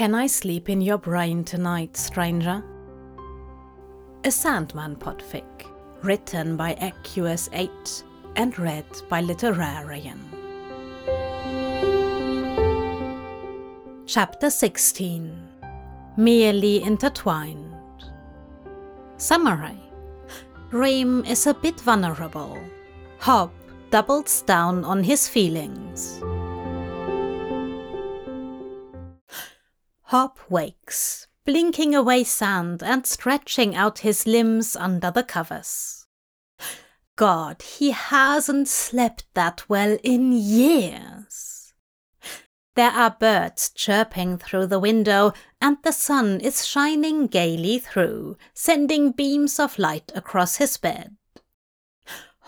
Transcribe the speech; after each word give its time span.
Can 0.00 0.14
I 0.14 0.28
sleep 0.28 0.70
in 0.70 0.80
your 0.80 0.96
brain 0.96 1.44
tonight, 1.44 1.94
stranger? 1.94 2.64
A 4.24 4.30
Sandman 4.30 4.96
podfic, 4.96 5.66
written 6.00 6.56
by 6.56 6.74
equus8 6.76 8.04
and 8.34 8.58
read 8.58 8.86
by 9.10 9.20
Literarion. 9.22 10.18
Chapter 14.06 14.48
16 14.48 15.36
Merely 16.16 16.82
Intertwined 16.82 17.74
Summary 19.18 19.78
Dream 20.70 21.26
is 21.26 21.46
a 21.46 21.52
bit 21.52 21.78
vulnerable. 21.78 22.56
Hob 23.18 23.50
doubles 23.90 24.40
down 24.40 24.82
on 24.82 25.04
his 25.04 25.28
feelings. 25.28 26.22
Hob 30.10 30.40
wakes, 30.48 31.28
blinking 31.44 31.94
away 31.94 32.24
sand 32.24 32.82
and 32.82 33.06
stretching 33.06 33.76
out 33.76 34.00
his 34.00 34.26
limbs 34.26 34.74
under 34.74 35.08
the 35.08 35.22
covers. 35.22 36.08
God, 37.14 37.62
he 37.62 37.92
hasn't 37.92 38.66
slept 38.66 39.24
that 39.34 39.68
well 39.68 39.96
in 40.02 40.32
years. 40.32 41.74
There 42.74 42.90
are 42.90 43.16
birds 43.20 43.70
chirping 43.70 44.38
through 44.38 44.66
the 44.66 44.80
window, 44.80 45.32
and 45.62 45.76
the 45.84 45.92
sun 45.92 46.40
is 46.40 46.66
shining 46.66 47.28
gaily 47.28 47.78
through, 47.78 48.36
sending 48.52 49.12
beams 49.12 49.60
of 49.60 49.78
light 49.78 50.10
across 50.16 50.56
his 50.56 50.76
bed. 50.76 51.18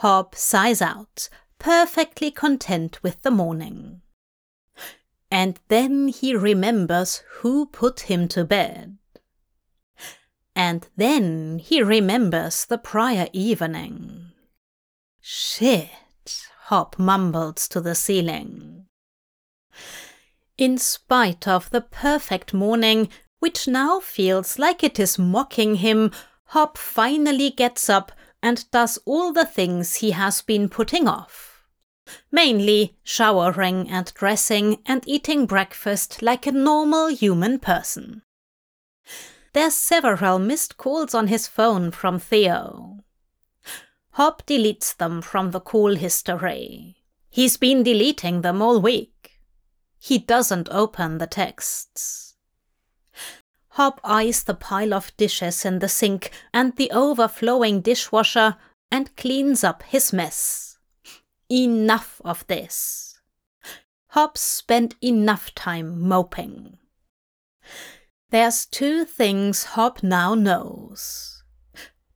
Hob 0.02 0.34
sighs 0.34 0.82
out, 0.82 1.28
perfectly 1.60 2.32
content 2.32 3.00
with 3.04 3.22
the 3.22 3.30
morning. 3.30 4.02
And 5.33 5.58
then 5.69 6.08
he 6.08 6.36
remembers 6.36 7.22
who 7.36 7.64
put 7.64 8.00
him 8.00 8.28
to 8.28 8.44
bed. 8.44 8.98
And 10.55 10.86
then 10.94 11.58
he 11.58 11.83
remembers 11.83 12.66
the 12.66 12.77
prior 12.77 13.28
evening. 13.33 14.33
Shit, 15.22 15.88
Hob 16.64 16.97
mumbles 16.98 17.66
to 17.69 17.80
the 17.80 17.94
ceiling. 17.94 18.84
In 20.58 20.77
spite 20.77 21.48
of 21.48 21.70
the 21.70 21.80
perfect 21.80 22.53
morning, 22.53 23.08
which 23.38 23.66
now 23.66 24.00
feels 24.00 24.58
like 24.58 24.84
it 24.84 25.00
is 25.00 25.19
mocking 25.19 25.77
him, 25.77 26.12
Hob 26.48 26.77
finally 26.77 27.48
gets 27.48 27.88
up 27.88 28.12
and 28.42 28.70
does 28.70 28.98
all 29.06 29.33
the 29.33 29.47
things 29.47 29.97
he 29.97 30.10
has 30.10 30.42
been 30.42 30.69
putting 30.69 31.08
off. 31.08 31.52
Mainly 32.31 32.97
showering 33.03 33.91
and 33.91 34.12
dressing 34.14 34.83
and 34.86 35.03
eating 35.06 35.47
breakfast 35.47 36.22
like 36.22 36.47
a 36.47 36.53
normal 36.53 37.09
human 37.09 37.59
person. 37.59 38.22
There's 39.53 39.75
several 39.75 40.39
missed 40.39 40.77
calls 40.77 41.14
on 41.14 41.28
his 41.28 41.47
phone 41.47 41.91
from 41.91 42.19
Theo. 42.19 43.05
Hob 44.12 44.44
deletes 44.47 44.97
them 44.97 45.22
from 45.22 45.50
the 45.50 45.61
call 45.61 45.94
history. 45.94 46.97
He's 47.31 47.56
been 47.56 47.83
deleting 47.83 48.42
them 48.42 48.61
all 48.61 48.81
week. 48.81 49.41
He 49.98 50.19
doesn't 50.19 50.69
open 50.70 51.19
the 51.19 51.27
texts. 51.27 52.34
Hob 53.70 54.00
eyes 54.05 54.44
the 54.44 54.55
pile 54.55 54.92
of 54.92 55.16
dishes 55.16 55.64
in 55.64 55.78
the 55.78 55.89
sink 55.89 56.31
and 56.53 56.77
the 56.77 56.91
overflowing 56.91 57.81
dishwasher 57.81 58.56
and 58.91 59.16
cleans 59.16 59.64
up 59.64 59.83
his 59.84 60.12
mess. 60.12 60.72
Enough 61.55 62.22
of 62.25 62.47
this. 62.47 63.20
Hob's 64.06 64.41
spent 64.41 64.94
enough 65.03 65.54
time 65.54 66.00
moping. 66.00 66.78
There's 68.31 68.65
two 68.65 69.04
things 69.04 69.65
Hob 69.65 70.03
now 70.03 70.34
knows. 70.34 71.43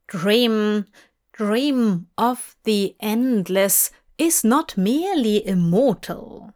Dream, 0.07 0.87
dream 1.33 2.07
of 2.17 2.55
the 2.63 2.95
endless 2.99 3.91
is 4.17 4.43
not 4.43 4.75
merely 4.75 5.47
immortal. 5.47 6.55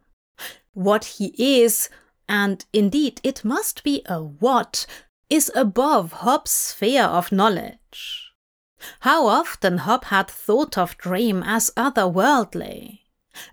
What 0.72 1.04
he 1.04 1.36
is, 1.38 1.88
and 2.28 2.64
indeed 2.72 3.20
it 3.22 3.44
must 3.44 3.84
be 3.84 4.02
a 4.06 4.20
what, 4.20 4.86
is 5.30 5.52
above 5.54 6.10
Hob's 6.24 6.50
sphere 6.50 7.04
of 7.04 7.30
knowledge. 7.30 8.21
How 9.00 9.26
often 9.26 9.78
Hob 9.78 10.04
had 10.04 10.28
thought 10.28 10.76
of 10.76 10.96
Dream 10.98 11.42
as 11.42 11.70
otherworldly. 11.76 13.00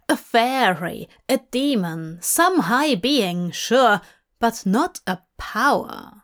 A 0.07 0.17
fairy, 0.17 1.07
a 1.27 1.39
demon, 1.51 2.19
some 2.21 2.61
high 2.61 2.95
being, 2.95 3.51
sure, 3.51 4.01
but 4.39 4.65
not 4.65 4.99
a 5.07 5.19
power. 5.37 6.23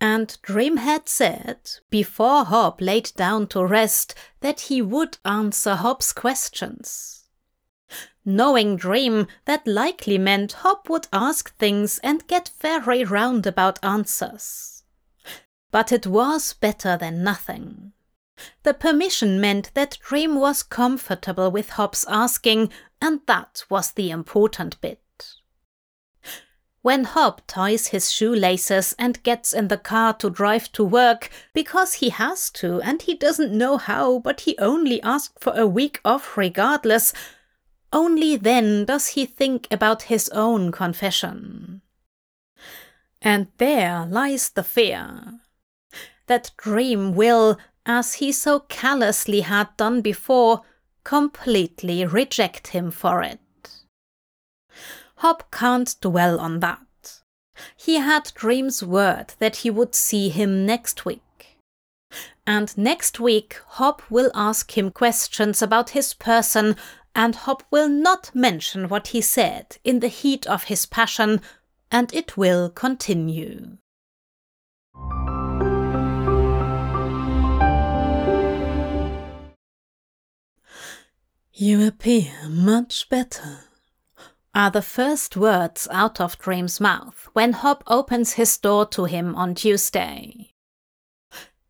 And 0.00 0.36
Dream 0.42 0.78
had 0.78 1.08
said, 1.08 1.70
before 1.90 2.44
Hob 2.44 2.80
laid 2.80 3.12
down 3.16 3.46
to 3.48 3.64
rest, 3.64 4.14
that 4.40 4.60
he 4.62 4.82
would 4.82 5.18
answer 5.24 5.76
Hob's 5.76 6.12
questions. 6.12 7.24
Knowing 8.24 8.76
Dream, 8.76 9.26
that 9.44 9.66
likely 9.66 10.18
meant 10.18 10.52
Hob 10.52 10.88
would 10.88 11.06
ask 11.12 11.56
things 11.56 11.98
and 11.98 12.26
get 12.26 12.50
very 12.60 13.04
roundabout 13.04 13.78
answers 13.82 14.71
but 15.72 15.90
it 15.90 16.06
was 16.06 16.52
better 16.52 16.96
than 16.96 17.24
nothing. 17.24 17.92
The 18.62 18.74
permission 18.74 19.40
meant 19.40 19.72
that 19.74 19.98
Dream 20.00 20.36
was 20.36 20.62
comfortable 20.62 21.50
with 21.50 21.70
Hob's 21.70 22.04
asking, 22.08 22.70
and 23.00 23.20
that 23.26 23.64
was 23.68 23.90
the 23.90 24.10
important 24.10 24.80
bit. 24.80 25.00
When 26.82 27.04
Hob 27.04 27.46
ties 27.46 27.88
his 27.88 28.10
shoelaces 28.10 28.94
and 28.98 29.22
gets 29.22 29.52
in 29.52 29.68
the 29.68 29.78
car 29.78 30.14
to 30.14 30.28
drive 30.28 30.72
to 30.72 30.84
work, 30.84 31.30
because 31.54 31.94
he 31.94 32.08
has 32.10 32.50
to 32.50 32.80
and 32.82 33.00
he 33.00 33.14
doesn't 33.14 33.56
know 33.56 33.76
how, 33.76 34.18
but 34.18 34.42
he 34.42 34.58
only 34.58 35.00
asked 35.02 35.40
for 35.40 35.52
a 35.56 35.66
week 35.66 36.00
off 36.04 36.36
regardless, 36.36 37.12
only 37.92 38.36
then 38.36 38.84
does 38.84 39.08
he 39.08 39.24
think 39.26 39.68
about 39.70 40.02
his 40.02 40.28
own 40.30 40.72
confession. 40.72 41.82
And 43.20 43.46
there 43.58 44.04
lies 44.06 44.50
the 44.50 44.64
fear 44.64 45.38
that 46.32 46.50
Dream 46.56 47.14
will, 47.14 47.58
as 47.84 48.14
he 48.14 48.32
so 48.32 48.60
callously 48.60 49.42
had 49.42 49.68
done 49.76 50.00
before, 50.00 50.62
completely 51.04 52.06
reject 52.06 52.68
him 52.68 52.90
for 52.90 53.22
it. 53.22 53.38
Hob 55.16 55.44
can't 55.50 55.94
dwell 56.00 56.40
on 56.40 56.60
that. 56.60 57.20
He 57.76 57.96
had 57.96 58.32
Dream's 58.34 58.82
word 58.82 59.34
that 59.40 59.56
he 59.56 59.68
would 59.68 59.94
see 59.94 60.30
him 60.30 60.64
next 60.64 61.04
week. 61.04 61.58
And 62.46 62.74
next 62.78 63.20
week, 63.20 63.60
Hob 63.76 64.00
will 64.08 64.30
ask 64.34 64.74
him 64.78 64.90
questions 64.90 65.60
about 65.60 65.90
his 65.90 66.14
person, 66.14 66.76
and 67.14 67.36
Hob 67.36 67.62
will 67.70 67.90
not 67.90 68.34
mention 68.34 68.88
what 68.88 69.08
he 69.08 69.20
said 69.20 69.76
in 69.84 70.00
the 70.00 70.08
heat 70.08 70.46
of 70.46 70.64
his 70.64 70.86
passion, 70.86 71.42
and 71.90 72.10
it 72.14 72.38
will 72.38 72.70
continue. 72.70 73.76
You 81.54 81.86
appear 81.86 82.48
much 82.48 83.10
better, 83.10 83.64
are 84.54 84.70
the 84.70 84.80
first 84.80 85.36
words 85.36 85.86
out 85.90 86.18
of 86.18 86.38
Dream's 86.38 86.80
mouth 86.80 87.28
when 87.34 87.52
Hob 87.52 87.82
opens 87.86 88.32
his 88.32 88.56
door 88.56 88.86
to 88.86 89.04
him 89.04 89.34
on 89.34 89.54
Tuesday. 89.54 90.52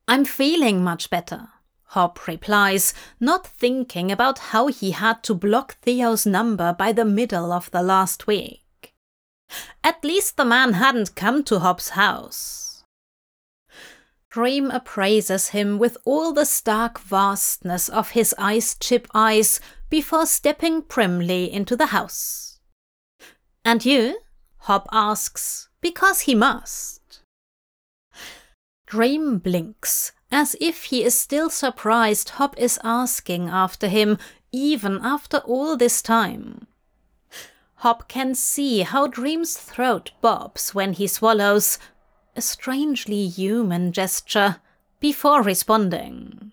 I'm 0.07 0.25
feeling 0.25 0.85
much 0.85 1.11
better, 1.11 1.49
Hob 1.87 2.21
replies, 2.29 2.95
not 3.19 3.45
thinking 3.45 4.13
about 4.13 4.39
how 4.39 4.69
he 4.69 4.93
had 4.93 5.25
to 5.25 5.35
block 5.35 5.77
Theo's 5.83 6.25
number 6.25 6.73
by 6.73 6.93
the 6.93 7.05
middle 7.05 7.51
of 7.51 7.69
the 7.73 7.83
last 7.83 8.29
week. 8.29 8.95
At 9.83 10.05
least 10.05 10.37
the 10.37 10.45
man 10.45 10.75
hadn't 10.75 11.17
come 11.17 11.43
to 11.45 11.59
Hob's 11.59 11.91
house. 11.91 12.85
Dream 14.33 14.71
appraises 14.71 15.49
him 15.49 15.79
with 15.79 15.99
all 16.07 16.33
the 16.33 16.47
stark 16.47 16.99
vastness 16.99 17.91
of 17.91 18.13
his 18.13 18.35
ice 18.39 18.75
chip 18.75 19.07
eyes 19.13 19.61
before 19.93 20.25
stepping 20.25 20.81
primly 20.81 21.53
into 21.53 21.77
the 21.77 21.93
house. 21.93 22.59
And 23.63 23.85
you? 23.85 24.21
Hob 24.61 24.89
asks, 24.91 25.69
because 25.83 26.21
he 26.21 26.35
must. 26.35 27.21
Dream 28.87 29.37
blinks, 29.37 30.13
as 30.31 30.57
if 30.63 30.85
he 30.85 31.05
is 31.05 31.19
still 31.19 31.51
surprised 31.51 32.31
Hob 32.31 32.55
is 32.57 32.79
asking 32.83 33.51
after 33.51 33.87
him, 33.87 34.17
even 34.51 34.99
after 35.03 35.41
all 35.45 35.77
this 35.77 36.01
time. 36.01 36.69
Hob 37.85 38.09
can 38.09 38.35
see 38.35 38.81
how 38.85 39.07
Dream's 39.07 39.59
throat 39.59 40.13
bobs 40.23 40.75
when 40.75 40.95
he 40.95 41.07
swallows, 41.07 41.79
a 42.35 42.41
strangely 42.41 43.29
human 43.29 43.93
gesture, 43.93 44.57
before 45.01 45.43
responding. 45.43 46.53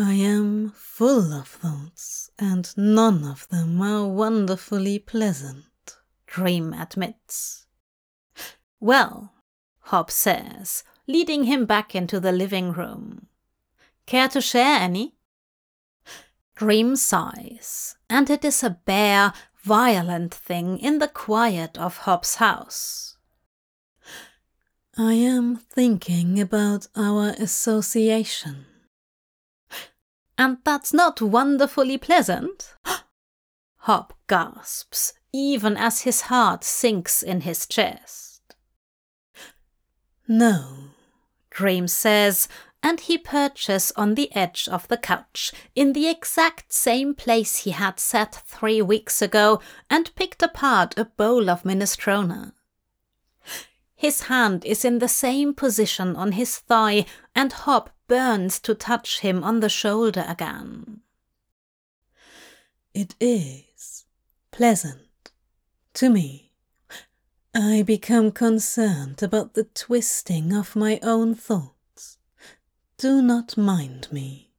I 0.00 0.12
am 0.12 0.70
full 0.76 1.32
of 1.32 1.48
thoughts, 1.48 2.30
and 2.38 2.72
none 2.76 3.24
of 3.24 3.48
them 3.48 3.82
are 3.82 4.06
wonderfully 4.06 5.00
pleasant, 5.00 5.96
Dream 6.24 6.72
admits. 6.72 7.66
Well, 8.78 9.32
Hob 9.80 10.12
says, 10.12 10.84
leading 11.08 11.44
him 11.44 11.66
back 11.66 11.96
into 11.96 12.20
the 12.20 12.30
living 12.30 12.72
room. 12.72 13.26
Care 14.06 14.28
to 14.28 14.40
share 14.40 14.78
any? 14.78 15.16
Dream 16.54 16.94
sighs, 16.94 17.96
and 18.08 18.30
it 18.30 18.44
is 18.44 18.62
a 18.62 18.78
bare, 18.84 19.32
violent 19.64 20.32
thing 20.32 20.78
in 20.78 21.00
the 21.00 21.08
quiet 21.08 21.76
of 21.76 21.96
Hob's 21.98 22.36
house. 22.36 23.16
I 24.96 25.14
am 25.14 25.56
thinking 25.56 26.38
about 26.38 26.86
our 26.94 27.30
association. 27.30 28.67
And 30.38 30.58
that's 30.64 30.94
not 30.94 31.20
wonderfully 31.20 31.98
pleasant? 31.98 32.72
Hob 33.78 34.14
gasps, 34.28 35.12
even 35.32 35.76
as 35.76 36.02
his 36.02 36.22
heart 36.22 36.62
sinks 36.62 37.22
in 37.24 37.40
his 37.40 37.66
chest. 37.66 38.54
No, 40.28 40.90
Dream 41.50 41.88
says, 41.88 42.48
and 42.82 43.00
he 43.00 43.18
perches 43.18 43.90
on 43.96 44.14
the 44.14 44.34
edge 44.36 44.68
of 44.70 44.86
the 44.86 44.96
couch, 44.96 45.52
in 45.74 45.92
the 45.92 46.08
exact 46.08 46.72
same 46.72 47.14
place 47.14 47.56
he 47.56 47.70
had 47.72 47.98
sat 47.98 48.42
three 48.46 48.80
weeks 48.80 49.20
ago 49.20 49.60
and 49.90 50.14
picked 50.14 50.42
apart 50.42 50.96
a 50.96 51.04
bowl 51.04 51.50
of 51.50 51.64
minestrone. 51.64 52.52
His 53.96 54.22
hand 54.22 54.64
is 54.64 54.84
in 54.84 55.00
the 55.00 55.08
same 55.08 55.54
position 55.54 56.14
on 56.14 56.32
his 56.32 56.58
thigh, 56.58 57.06
and 57.34 57.52
Hob 57.52 57.90
burns 58.08 58.58
to 58.60 58.74
touch 58.74 59.20
him 59.20 59.44
on 59.44 59.60
the 59.60 59.68
shoulder 59.68 60.24
again. 60.26 61.00
It 62.94 63.14
is 63.20 64.06
pleasant 64.50 65.30
to 65.94 66.08
me. 66.08 66.50
I 67.54 67.82
become 67.82 68.32
concerned 68.32 69.22
about 69.22 69.54
the 69.54 69.64
twisting 69.64 70.52
of 70.52 70.74
my 70.74 70.98
own 71.02 71.34
thoughts. 71.34 72.18
Do 72.96 73.22
not 73.22 73.56
mind 73.56 74.08
me. 74.10 74.50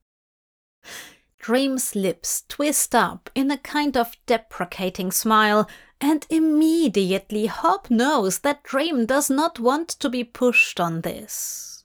Dream's 1.40 1.96
lips 1.96 2.44
twist 2.48 2.94
up 2.94 3.30
in 3.34 3.50
a 3.52 3.58
kind 3.58 3.98
of 3.98 4.16
deprecating 4.26 5.12
smile, 5.12 5.70
and 6.00 6.26
immediately 6.30 7.48
Hob 7.48 7.90
knows 7.90 8.40
that 8.40 8.64
Dream 8.64 9.06
does 9.06 9.30
not 9.30 9.60
want 9.60 9.90
to 9.90 10.10
be 10.10 10.24
pushed 10.24 10.80
on 10.80 11.02
this. 11.02 11.79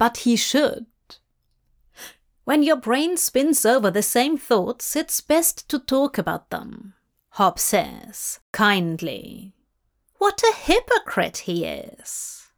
But 0.00 0.24
he 0.24 0.34
should. 0.34 0.86
When 2.44 2.62
your 2.62 2.76
brain 2.76 3.18
spins 3.18 3.66
over 3.66 3.90
the 3.90 4.02
same 4.02 4.38
thoughts, 4.38 4.96
it's 4.96 5.20
best 5.20 5.68
to 5.68 5.78
talk 5.78 6.16
about 6.16 6.48
them, 6.48 6.94
Hob 7.32 7.58
says, 7.58 8.40
kindly. 8.50 9.52
What 10.16 10.42
a 10.42 10.56
hypocrite 10.56 11.44
he 11.44 11.66
is! 11.66 12.48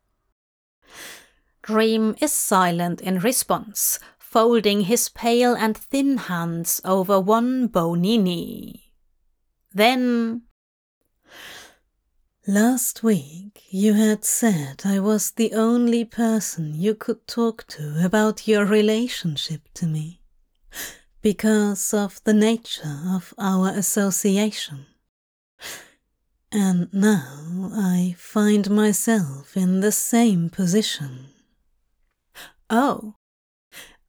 Dream 1.63 2.15
is 2.21 2.33
silent 2.33 3.01
in 3.01 3.19
response, 3.19 3.99
folding 4.21 4.83
his 4.83 5.09
pale 5.09 5.57
and 5.57 5.77
thin 5.77 6.19
hands 6.19 6.81
over 6.85 7.19
one 7.19 7.67
bony 7.67 8.19
knee. 8.19 8.93
Then. 9.73 10.43
Last 12.49 13.05
week 13.05 13.63
you 13.71 13.95
had 13.95 14.25
said 14.25 14.83
I 14.85 14.99
was 14.99 15.31
the 15.31 15.53
only 15.53 16.05
person 16.05 16.75
you 16.75 16.93
could 16.93 17.29
talk 17.29 17.65
to 17.69 18.05
about 18.05 18.49
your 18.49 18.65
relationship 18.65 19.69
to 19.75 19.87
me 19.87 20.23
because 21.21 21.95
of 21.95 22.21
the 22.25 22.35
nature 22.35 22.99
of 23.07 23.33
our 23.39 23.69
association. 23.69 24.87
And 26.51 26.93
now 26.93 27.71
I 27.75 28.17
find 28.19 28.69
myself 28.69 29.57
in 29.57 29.79
the 29.79 29.93
same 29.93 30.51
position. 30.51 31.27
Oh. 32.69 33.15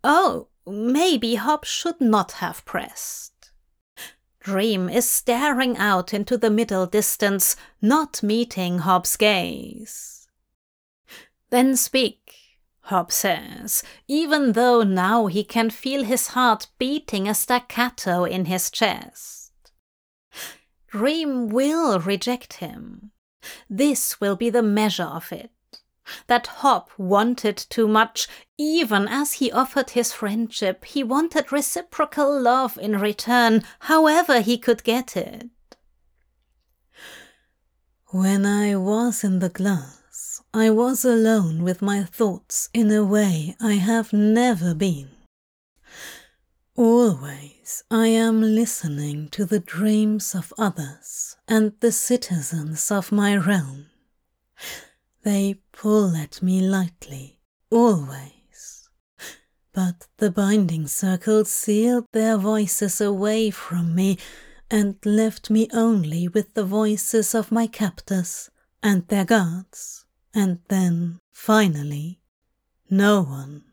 Oh, 0.04 0.48
maybe 0.66 1.36
Hob 1.36 1.66
should 1.66 2.02
not 2.02 2.32
have 2.34 2.66
pressed. 2.66 3.33
Dream 4.44 4.90
is 4.90 5.10
staring 5.10 5.78
out 5.78 6.14
into 6.14 6.38
the 6.38 6.50
middle 6.50 6.86
distance, 6.86 7.56
not 7.82 8.22
meeting 8.22 8.80
Hob's 8.80 9.16
gaze. 9.16 10.28
Then 11.50 11.78
speak, 11.78 12.36
Hob 12.88 13.10
says, 13.14 13.84
even 14.06 14.52
though 14.52 14.84
now 14.84 15.28
he 15.28 15.46
can 15.46 15.70
feel 15.70 16.04
his 16.04 16.28
heart 16.28 16.68
beating 16.78 17.26
a 17.26 17.34
staccato 17.34 18.26
in 18.26 18.46
his 18.46 18.70
chest. 18.70 19.54
Dream 20.88 21.48
will 21.48 22.02
reject 22.02 22.56
him. 22.56 23.12
This 23.70 24.20
will 24.20 24.36
be 24.36 24.50
the 24.50 24.62
measure 24.62 25.04
of 25.04 25.32
it 25.32 25.53
that 26.28 26.48
Hob 26.48 26.90
wanted 26.98 27.58
too 27.58 27.88
much. 27.88 28.28
Even 28.58 29.08
as 29.08 29.34
he 29.34 29.52
offered 29.52 29.92
his 29.92 30.14
friendship, 30.14 30.86
he 30.86 31.04
wanted 31.04 31.52
reciprocal 31.52 32.40
love 32.40 32.78
in 32.78 33.00
return, 33.00 33.64
however 33.82 34.42
he 34.42 34.58
could 34.58 34.84
get 34.84 35.16
it. 35.18 35.50
When 38.08 38.46
I 38.46 38.76
was 38.76 39.24
in 39.24 39.40
the 39.40 39.50
glass, 39.50 40.44
I 40.54 40.70
was 40.70 41.04
alone 41.04 41.64
with 41.64 41.82
my 41.82 42.04
thoughts 42.04 42.70
in 42.74 42.92
a 42.92 43.04
way 43.04 43.56
I 43.60 43.74
have 43.74 44.14
never 44.14 44.76
been. 44.76 45.10
Always 46.76 47.84
I 47.90 48.08
am 48.08 48.42
listening 48.42 49.30
to 49.30 49.46
the 49.46 49.60
dreams 49.60 50.36
of 50.36 50.54
others 50.58 51.38
and 51.48 51.74
the 51.80 51.92
citizens 51.92 52.92
of 52.92 53.12
my 53.12 53.36
realm. 53.36 53.88
They 55.24 55.62
pull 55.72 56.18
at 56.18 56.42
me 56.42 56.60
lightly, 56.60 57.40
always. 57.72 58.90
But 59.72 60.08
the 60.18 60.30
binding 60.30 60.88
circle 60.88 61.46
sealed 61.46 62.08
their 62.12 62.38
voices 62.38 63.00
away 63.00 63.50
from 63.50 63.96
me 63.96 64.18
and 64.70 64.98
left 65.06 65.50
me 65.50 65.70
only 65.74 66.28
with 66.28 66.54
the 66.56 66.66
voices 66.66 67.34
of 67.34 67.54
my 67.54 67.68
captors 67.68 68.52
and 68.82 69.08
their 69.08 69.24
guards, 69.24 70.06
and 70.34 70.60
then, 70.68 71.20
finally, 71.32 72.20
no 72.90 73.22
one. 73.22 73.64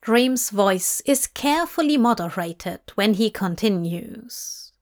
Dream's 0.00 0.48
voice 0.50 1.02
is 1.04 1.26
carefully 1.26 1.98
moderated 1.98 2.80
when 2.94 3.14
he 3.14 3.30
continues. 3.30 4.72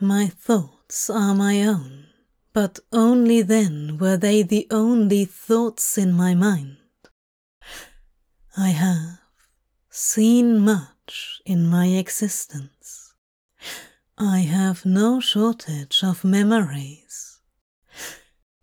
My 0.00 0.26
thoughts 0.26 1.10
are 1.10 1.34
my 1.34 1.62
own 1.62 2.06
but 2.52 2.78
only 2.92 3.42
then 3.42 3.96
were 3.98 4.16
they 4.16 4.42
the 4.42 4.66
only 4.70 5.24
thoughts 5.24 5.96
in 5.96 6.12
my 6.12 6.34
mind. 6.34 6.76
I 8.56 8.68
have 8.68 9.20
seen 9.88 10.58
much 10.58 11.40
in 11.46 11.66
my 11.66 11.86
existence. 11.86 13.14
I 14.18 14.40
have 14.40 14.84
no 14.84 15.20
shortage 15.20 16.04
of 16.04 16.24
memories. 16.24 17.40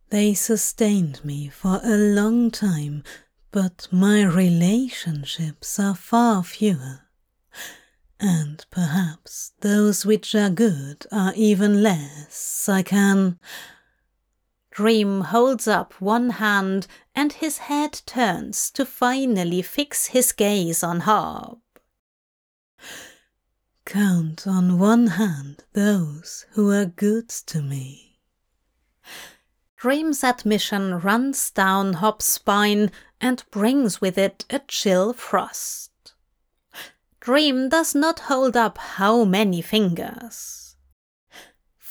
They 0.10 0.34
sustained 0.34 1.24
me 1.26 1.50
for 1.50 1.82
a 1.84 1.98
long 1.98 2.52
time, 2.52 3.04
but 3.52 3.88
my 3.92 4.24
relationships 4.24 5.80
are 5.80 5.96
far 5.96 6.44
fewer. 6.44 7.02
And 8.20 8.66
perhaps 8.70 9.54
those 9.62 10.06
which 10.06 10.36
are 10.36 10.50
good 10.50 11.06
are 11.12 11.34
even 11.36 11.82
less. 11.82 12.68
I 12.68 12.84
can 12.84 13.40
Dream 14.80 15.20
holds 15.20 15.68
up 15.68 16.00
one 16.00 16.30
hand 16.30 16.88
and 17.14 17.34
his 17.34 17.58
head 17.58 18.02
turns 18.06 18.72
to 18.72 18.86
finally 18.86 19.62
fix 19.62 20.06
his 20.06 20.32
gaze 20.32 20.84
on 20.84 21.02
Hob. 21.02 21.60
Count 23.84 24.48
on 24.48 24.80
one 24.80 25.08
hand 25.08 25.66
those 25.74 26.46
who 26.52 26.72
are 26.72 26.86
good 26.86 27.28
to 27.28 27.62
me. 27.62 28.22
Dream's 29.76 30.24
admission 30.24 31.02
runs 31.02 31.52
down 31.52 31.96
Hob's 31.96 32.24
spine 32.24 32.90
and 33.20 33.44
brings 33.52 34.00
with 34.00 34.18
it 34.18 34.46
a 34.50 34.60
chill 34.60 35.12
frost. 35.12 35.92
Dream 37.20 37.68
does 37.68 37.94
not 37.94 38.22
hold 38.32 38.56
up 38.56 38.78
how 38.78 39.26
many 39.26 39.62
fingers. 39.62 40.59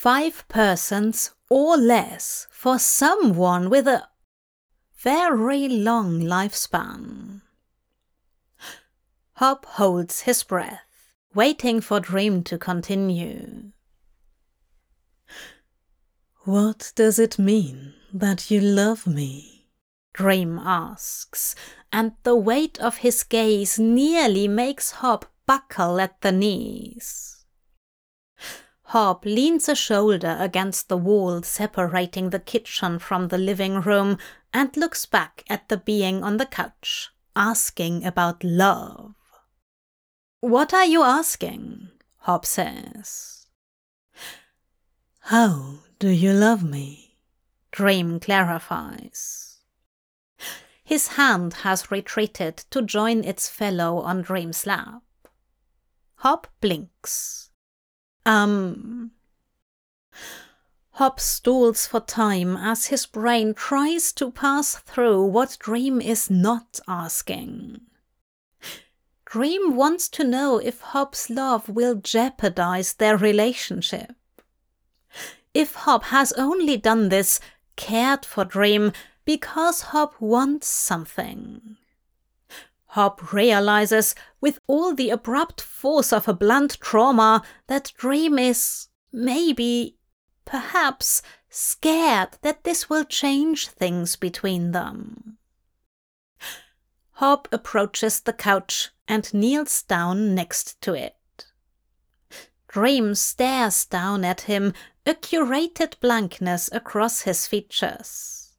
Five 0.01 0.47
persons 0.47 1.31
or 1.49 1.75
less 1.75 2.47
for 2.49 2.79
someone 2.79 3.69
with 3.69 3.85
a 3.85 4.07
very 4.97 5.67
long 5.67 6.21
lifespan. 6.21 7.41
Hob 9.33 9.65
holds 9.65 10.21
his 10.21 10.41
breath, 10.45 11.11
waiting 11.35 11.81
for 11.81 11.99
Dream 11.99 12.45
to 12.45 12.57
continue. 12.57 13.73
What 16.45 16.93
does 16.95 17.19
it 17.19 17.37
mean 17.37 17.93
that 18.13 18.49
you 18.49 18.61
love 18.61 19.05
me? 19.05 19.67
Dream 20.13 20.59
asks, 20.59 21.55
and 21.91 22.13
the 22.23 22.37
weight 22.37 22.79
of 22.79 22.99
his 22.99 23.23
gaze 23.23 23.77
nearly 23.77 24.47
makes 24.47 24.91
Hob 25.03 25.25
buckle 25.45 25.99
at 25.99 26.21
the 26.21 26.31
knees. 26.31 27.38
Hob 28.89 29.23
leans 29.23 29.69
a 29.69 29.75
shoulder 29.75 30.35
against 30.39 30.89
the 30.89 30.97
wall 30.97 31.43
separating 31.43 32.31
the 32.31 32.39
kitchen 32.39 32.97
from 32.97 33.27
the 33.27 33.37
living 33.37 33.81
room 33.81 34.17
and 34.51 34.75
looks 34.75 35.05
back 35.05 35.43
at 35.47 35.69
the 35.69 35.77
being 35.77 36.23
on 36.23 36.37
the 36.37 36.47
couch, 36.47 37.11
asking 37.35 38.03
about 38.03 38.43
love. 38.43 39.13
What 40.39 40.73
are 40.73 40.85
you 40.85 41.03
asking? 41.03 41.89
Hob 42.21 42.47
says. 42.47 43.45
How 45.19 45.81
do 45.99 46.09
you 46.09 46.33
love 46.33 46.63
me? 46.63 47.19
Dream 47.71 48.19
clarifies. 48.19 49.59
His 50.83 51.09
hand 51.09 51.53
has 51.61 51.91
retreated 51.91 52.57
to 52.71 52.81
join 52.81 53.23
its 53.23 53.49
fellow 53.49 53.99
on 53.99 54.23
Dream's 54.23 54.65
lap. 54.65 55.03
Hob 56.15 56.47
blinks. 56.59 57.48
Um. 58.29 59.09
Hob 60.91 61.19
stalls 61.19 61.87
for 61.87 61.99
time 61.99 62.55
as 62.55 62.85
his 62.85 63.07
brain 63.07 63.55
tries 63.55 64.13
to 64.13 64.29
pass 64.29 64.75
through 64.75 65.23
what 65.25 65.57
Dream 65.59 65.99
is 65.99 66.29
not 66.29 66.79
asking. 66.87 67.81
Dream 69.25 69.75
wants 69.75 70.07
to 70.09 70.23
know 70.23 70.59
if 70.59 70.79
Hob's 70.81 71.31
love 71.31 71.69
will 71.69 71.95
jeopardize 71.95 72.93
their 72.93 73.17
relationship. 73.17 74.13
If 75.55 75.73
Hob 75.73 76.03
has 76.03 76.31
only 76.33 76.77
done 76.77 77.09
this, 77.09 77.39
cared 77.77 78.27
for 78.27 78.45
Dream, 78.45 78.91
because 79.25 79.81
Hob 79.89 80.13
wants 80.19 80.67
something. 80.67 81.77
Hob 82.93 83.31
realizes, 83.31 84.15
with 84.41 84.59
all 84.65 84.95
the 84.95 85.11
abrupt 85.11 85.61
force 85.61 86.11
of 86.11 86.27
a 86.27 86.33
blunt 86.33 86.79
trauma, 86.81 87.43
that 87.67 87.93
Dream 87.95 88.39
is, 88.39 88.87
maybe, 89.11 89.97
perhaps, 90.43 91.21
scared 91.49 92.37
that 92.41 92.63
this 92.63 92.89
will 92.89 93.03
change 93.03 93.67
things 93.67 94.15
between 94.15 94.71
them. 94.71 95.37
Hob 97.13 97.47
approaches 97.51 98.21
the 98.21 98.33
couch 98.33 98.89
and 99.07 99.31
kneels 99.33 99.83
down 99.83 100.33
next 100.33 100.81
to 100.81 100.93
it. 100.93 101.15
Dream 102.67 103.13
stares 103.13 103.85
down 103.85 104.23
at 104.23 104.41
him, 104.41 104.73
a 105.05 105.13
curated 105.13 105.99
blankness 105.99 106.69
across 106.71 107.21
his 107.21 107.45
features. 107.45 108.53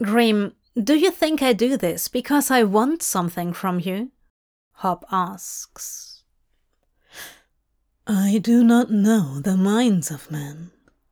Dream, 0.00 0.54
do 0.82 0.94
you 0.94 1.10
think 1.10 1.42
I 1.42 1.52
do 1.52 1.76
this 1.76 2.08
because 2.08 2.50
I 2.50 2.62
want 2.64 3.02
something 3.02 3.52
from 3.52 3.80
you? 3.80 4.12
Hob 4.74 5.04
asks. 5.10 6.22
I 8.06 8.38
do 8.38 8.64
not 8.64 8.90
know 8.90 9.40
the 9.40 9.56
minds 9.56 10.10
of 10.10 10.30
men, 10.30 10.70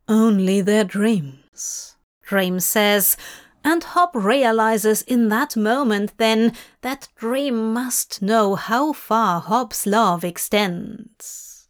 only 0.09 0.61
their 0.61 0.85
dreams. 0.85 1.97
Dream 2.23 2.61
says, 2.61 3.17
and 3.65 3.83
Hob 3.83 4.15
realizes 4.15 5.03
in 5.03 5.29
that 5.29 5.57
moment 5.57 6.17
then 6.19 6.53
that 6.83 7.09
Dream 7.17 7.73
must 7.73 8.23
know 8.23 8.55
how 8.55 8.93
far 8.93 9.41
Hob's 9.41 9.87
love 9.87 10.25
extends. 10.25 11.69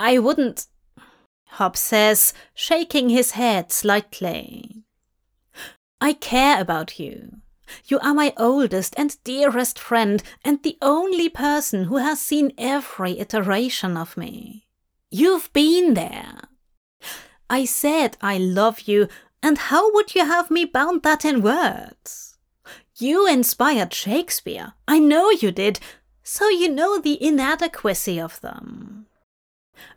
I 0.00 0.18
wouldn't, 0.18 0.66
Hob 1.46 1.76
says, 1.76 2.34
shaking 2.54 3.08
his 3.08 3.30
head 3.30 3.70
slightly. 3.70 4.81
I 6.02 6.14
care 6.14 6.60
about 6.60 6.98
you. 6.98 7.42
You 7.86 8.00
are 8.00 8.12
my 8.12 8.34
oldest 8.36 8.92
and 8.98 9.16
dearest 9.22 9.78
friend, 9.78 10.20
and 10.44 10.60
the 10.60 10.76
only 10.82 11.28
person 11.28 11.84
who 11.84 11.98
has 11.98 12.20
seen 12.20 12.52
every 12.58 13.20
iteration 13.20 13.96
of 13.96 14.16
me. 14.16 14.66
You've 15.12 15.52
been 15.52 15.94
there. 15.94 16.40
I 17.48 17.64
said 17.66 18.16
I 18.20 18.36
love 18.36 18.80
you, 18.80 19.06
and 19.44 19.56
how 19.56 19.92
would 19.92 20.12
you 20.16 20.26
have 20.26 20.50
me 20.50 20.64
bound 20.64 21.04
that 21.04 21.24
in 21.24 21.40
words? 21.40 22.36
You 22.98 23.28
inspired 23.28 23.94
Shakespeare. 23.94 24.72
I 24.88 24.98
know 24.98 25.30
you 25.30 25.52
did, 25.52 25.78
so 26.24 26.48
you 26.48 26.68
know 26.68 26.98
the 26.98 27.24
inadequacy 27.24 28.20
of 28.20 28.40
them. 28.40 29.06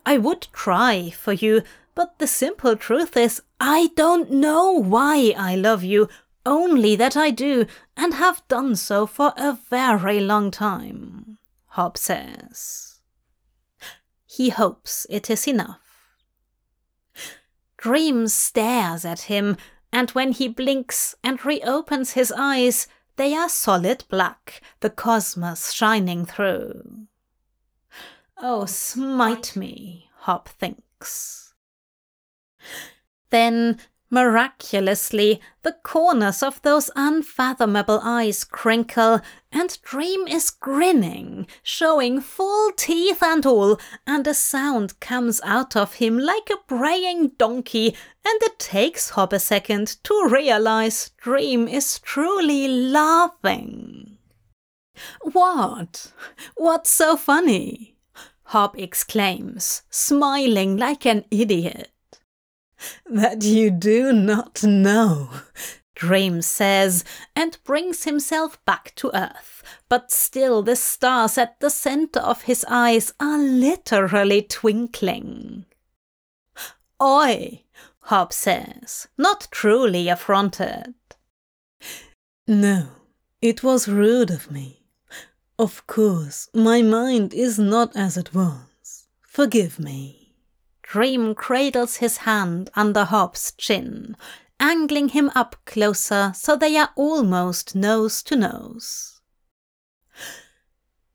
I 0.05 0.19
would 0.19 0.49
try 0.53 1.09
for 1.09 1.33
you, 1.33 1.63
but 1.95 2.19
the 2.19 2.27
simple 2.27 2.75
truth 2.75 3.15
is, 3.17 3.41
I 3.59 3.89
don't 3.95 4.29
know 4.29 4.71
why 4.71 5.33
I 5.37 5.55
love 5.55 5.83
you, 5.83 6.09
only 6.45 6.95
that 6.97 7.17
I 7.17 7.31
do, 7.31 7.65
and 7.97 8.13
have 8.13 8.47
done 8.47 8.75
so 8.75 9.07
for 9.07 9.33
a 9.37 9.57
very 9.69 10.19
long 10.19 10.51
time, 10.51 11.39
Hob 11.69 11.97
says. 11.97 12.99
He 14.25 14.49
hopes 14.49 15.07
it 15.09 15.29
is 15.29 15.47
enough. 15.47 15.79
Dream 17.77 18.27
stares 18.27 19.05
at 19.05 19.21
him, 19.21 19.55
and 19.93 20.11
when 20.11 20.33
he 20.33 20.47
blinks 20.49 21.15
and 21.23 21.43
reopens 21.45 22.11
his 22.11 22.33
eyes, 22.35 22.87
they 23.15 23.33
are 23.33 23.47
solid 23.47 24.03
black, 24.09 24.61
the 24.81 24.89
cosmos 24.89 25.71
shining 25.71 26.25
through. 26.25 27.07
Oh, 28.37 28.65
smite 28.65 29.55
me, 29.55 30.09
Hob 30.19 30.49
thinks. 30.49 31.44
Then, 33.29 33.79
miraculously, 34.09 35.41
the 35.63 35.75
corners 35.83 36.43
of 36.43 36.61
those 36.61 36.89
unfathomable 36.95 37.99
eyes 38.03 38.43
crinkle, 38.43 39.19
and 39.51 39.81
Dream 39.81 40.27
is 40.27 40.51
grinning, 40.51 41.47
showing 41.63 42.21
full 42.21 42.71
teeth 42.71 43.21
and 43.23 43.45
all, 43.45 43.79
and 44.05 44.25
a 44.27 44.33
sound 44.33 44.99
comes 44.99 45.41
out 45.43 45.75
of 45.75 45.95
him 45.95 46.17
like 46.17 46.49
a 46.49 46.63
braying 46.67 47.31
donkey, 47.37 47.95
and 48.25 48.41
it 48.43 48.59
takes 48.59 49.11
Hob 49.11 49.33
a 49.33 49.39
second 49.39 49.97
to 50.03 50.29
realize 50.31 51.11
Dream 51.17 51.67
is 51.67 51.99
truly 51.99 52.67
laughing. 52.67 54.17
What? 55.21 56.13
What's 56.55 56.89
so 56.89 57.17
funny? 57.17 57.97
Hob 58.49 58.75
exclaims, 58.77 59.81
smiling 59.89 60.77
like 60.77 61.05
an 61.05 61.25
idiot 61.31 61.91
that 63.05 63.43
you 63.43 63.71
do 63.71 64.13
not 64.13 64.63
know. 64.63 65.29
Dream 65.95 66.41
says, 66.41 67.05
and 67.35 67.57
brings 67.63 68.03
himself 68.03 68.63
back 68.65 68.93
to 68.95 69.15
earth, 69.15 69.63
but 69.87 70.11
still 70.11 70.61
the 70.61 70.75
stars 70.75 71.37
at 71.37 71.59
the 71.61 71.69
center 71.69 72.19
of 72.19 72.43
his 72.43 72.65
eyes 72.67 73.13
are 73.19 73.37
literally 73.37 74.41
twinkling. 74.41 75.65
Oi, 77.01 77.63
Hob 78.01 78.33
says, 78.33 79.07
not 79.17 79.47
truly 79.51 80.09
affronted. 80.09 80.95
No, 82.45 82.87
it 83.41 83.63
was 83.63 83.87
rude 83.87 84.31
of 84.31 84.51
me. 84.51 84.85
Of 85.57 85.87
course, 85.87 86.49
my 86.53 86.81
mind 86.81 87.33
is 87.33 87.57
not 87.57 87.95
as 87.95 88.17
it 88.17 88.33
was. 88.33 89.07
Forgive 89.21 89.79
me. 89.79 90.24
Dream 90.95 91.35
cradles 91.35 91.97
his 91.97 92.19
hand 92.23 92.69
under 92.73 93.03
Hob's 93.03 93.51
chin, 93.57 94.15
angling 94.61 95.09
him 95.09 95.29
up 95.35 95.57
closer 95.65 96.31
so 96.33 96.55
they 96.55 96.77
are 96.77 96.91
almost 96.95 97.75
nose 97.75 98.23
to 98.23 98.37
nose. 98.37 99.19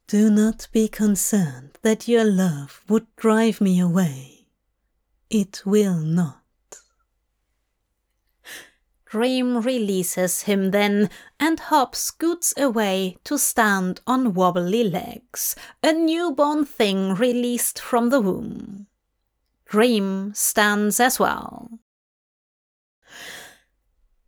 Do 0.06 0.28
not 0.30 0.68
be 0.70 0.86
concerned 0.86 1.78
that 1.80 2.06
your 2.06 2.24
love 2.24 2.84
would 2.90 3.06
drive 3.16 3.62
me 3.62 3.80
away. 3.80 4.48
It 5.30 5.62
will 5.64 6.00
not. 6.00 6.42
Dream 9.06 9.62
releases 9.62 10.42
him 10.42 10.72
then, 10.72 11.08
and 11.38 11.58
Hob 11.58 11.96
scoots 11.96 12.52
away 12.58 13.16
to 13.24 13.38
stand 13.38 14.02
on 14.06 14.34
wobbly 14.34 14.84
legs, 14.84 15.56
a 15.82 15.94
newborn 15.94 16.66
thing 16.66 17.14
released 17.14 17.78
from 17.78 18.10
the 18.10 18.20
womb. 18.20 18.88
Dream 19.70 20.32
stands 20.34 20.98
as 20.98 21.20
well. 21.20 21.78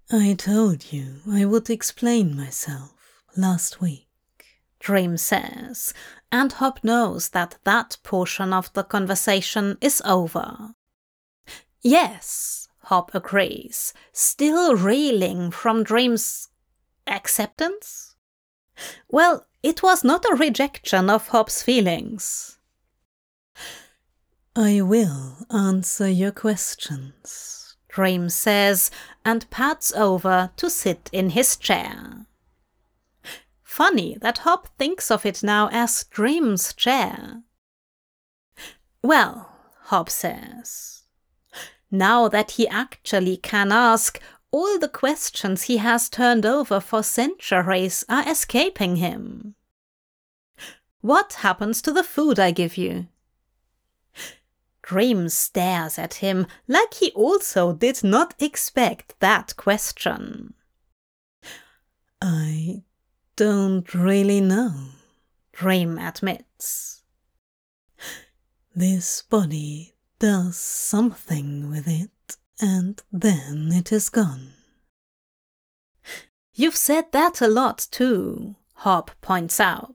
I 0.08 0.34
told 0.34 0.92
you 0.92 1.16
I 1.28 1.44
would 1.44 1.68
explain 1.68 2.36
myself 2.36 3.24
last 3.36 3.80
week. 3.80 4.06
Dream 4.78 5.16
says, 5.16 5.92
and 6.30 6.52
Hob 6.52 6.78
knows 6.84 7.30
that 7.30 7.58
that 7.64 7.96
portion 8.04 8.52
of 8.52 8.72
the 8.74 8.84
conversation 8.84 9.78
is 9.80 10.00
over. 10.04 10.76
Yes, 11.80 12.68
Hob 12.84 13.10
agrees, 13.12 13.92
still 14.12 14.76
reeling 14.76 15.50
from 15.50 15.82
Dream's 15.82 16.50
acceptance? 17.08 18.14
Well, 19.08 19.48
it 19.60 19.82
was 19.82 20.04
not 20.04 20.24
a 20.24 20.36
rejection 20.36 21.10
of 21.10 21.28
Hob's 21.28 21.64
feelings. 21.64 22.60
I 24.54 24.82
will 24.82 25.46
answer 25.50 26.08
your 26.10 26.30
questions, 26.30 27.74
Dream 27.88 28.28
says, 28.28 28.90
and 29.24 29.48
pats 29.48 29.92
over 29.94 30.50
to 30.56 30.68
sit 30.68 31.08
in 31.10 31.30
his 31.30 31.56
chair. 31.56 32.26
Funny 33.62 34.18
that 34.20 34.38
Hob 34.38 34.68
thinks 34.78 35.10
of 35.10 35.24
it 35.24 35.42
now 35.42 35.70
as 35.72 36.04
Dream's 36.10 36.74
chair. 36.74 37.44
Well, 39.02 39.50
Hob 39.84 40.10
says, 40.10 41.04
now 41.90 42.28
that 42.28 42.52
he 42.52 42.68
actually 42.68 43.38
can 43.38 43.72
ask, 43.72 44.20
all 44.50 44.78
the 44.78 44.88
questions 44.88 45.62
he 45.62 45.78
has 45.78 46.10
turned 46.10 46.44
over 46.44 46.78
for 46.78 47.02
centuries 47.02 48.04
are 48.06 48.28
escaping 48.28 48.96
him. 48.96 49.54
What 51.00 51.32
happens 51.40 51.80
to 51.82 51.90
the 51.90 52.04
food 52.04 52.38
I 52.38 52.50
give 52.50 52.76
you? 52.76 53.08
Dream 54.82 55.28
stares 55.28 55.98
at 55.98 56.14
him 56.14 56.46
like 56.66 56.94
he 56.94 57.12
also 57.12 57.72
did 57.72 58.02
not 58.02 58.34
expect 58.40 59.14
that 59.20 59.56
question. 59.56 60.54
I 62.20 62.82
don't 63.36 63.94
really 63.94 64.40
know, 64.40 64.72
Dream 65.52 65.98
admits. 65.98 67.02
This 68.74 69.22
body 69.22 69.94
does 70.18 70.56
something 70.56 71.68
with 71.68 71.86
it, 71.88 72.36
and 72.60 73.02
then 73.12 73.70
it 73.72 73.92
is 73.92 74.08
gone. 74.08 74.52
You've 76.54 76.76
said 76.76 77.12
that 77.12 77.40
a 77.40 77.48
lot 77.48 77.86
too, 77.90 78.56
Hob 78.74 79.10
points 79.20 79.58
out. 79.58 79.94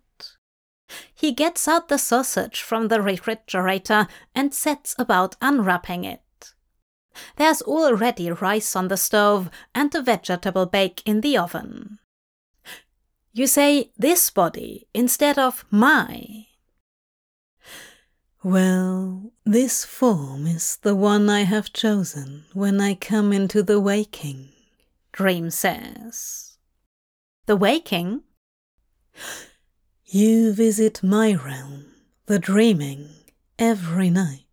He 1.17 1.31
gets 1.31 1.67
out 1.67 1.87
the 1.87 1.97
sausage 1.97 2.61
from 2.61 2.89
the 2.89 3.01
refrigerator 3.01 4.07
and 4.35 4.53
sets 4.53 4.95
about 4.99 5.35
unwrapping 5.41 6.03
it. 6.03 6.21
There's 7.37 7.63
already 7.63 8.29
rice 8.29 8.75
on 8.75 8.87
the 8.87 8.97
stove 8.97 9.49
and 9.73 9.93
a 9.95 10.03
vegetable 10.03 10.67
bake 10.67 11.01
in 11.07 11.21
the 11.21 11.35
oven. 11.35 11.97
You 13.33 13.47
say 13.47 13.89
this 13.97 14.29
body 14.29 14.87
instead 14.93 15.39
of 15.39 15.65
my. 15.71 16.45
Well, 18.43 19.31
this 19.43 19.83
form 19.85 20.45
is 20.45 20.77
the 20.83 20.95
one 20.95 21.31
I 21.31 21.41
have 21.41 21.73
chosen 21.73 22.45
when 22.53 22.79
I 22.79 22.93
come 22.93 23.33
into 23.33 23.63
the 23.63 23.79
waking, 23.79 24.49
Dream 25.13 25.49
says. 25.49 26.57
The 27.47 27.55
waking? 27.55 28.21
You 30.09 30.53
visit 30.53 31.03
my 31.03 31.33
realm, 31.33 31.87
the 32.27 32.39
dreaming, 32.39 33.09
every 33.59 34.09
night. 34.09 34.45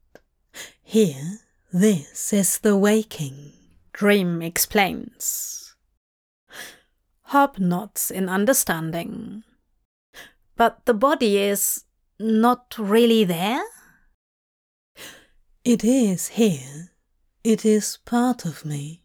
Here, 0.82 1.38
this 1.72 2.32
is 2.32 2.58
the 2.58 2.76
waking, 2.76 3.52
Dream 3.92 4.42
explains. 4.42 5.76
Hob 7.26 7.60
nods 7.60 8.10
in 8.10 8.28
understanding. 8.28 9.44
But 10.56 10.84
the 10.86 10.94
body 10.94 11.38
is 11.38 11.84
not 12.18 12.74
really 12.76 13.22
there? 13.22 13.62
It 15.64 15.84
is 15.84 16.30
here. 16.30 16.90
It 17.44 17.64
is 17.64 17.98
part 18.04 18.44
of 18.44 18.64
me. 18.64 19.04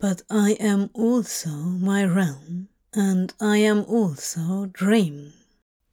But 0.00 0.22
I 0.28 0.56
am 0.58 0.90
also 0.92 1.50
my 1.50 2.04
realm, 2.04 2.68
and 2.92 3.32
I 3.40 3.58
am 3.58 3.84
also 3.84 4.66
dream. 4.66 5.34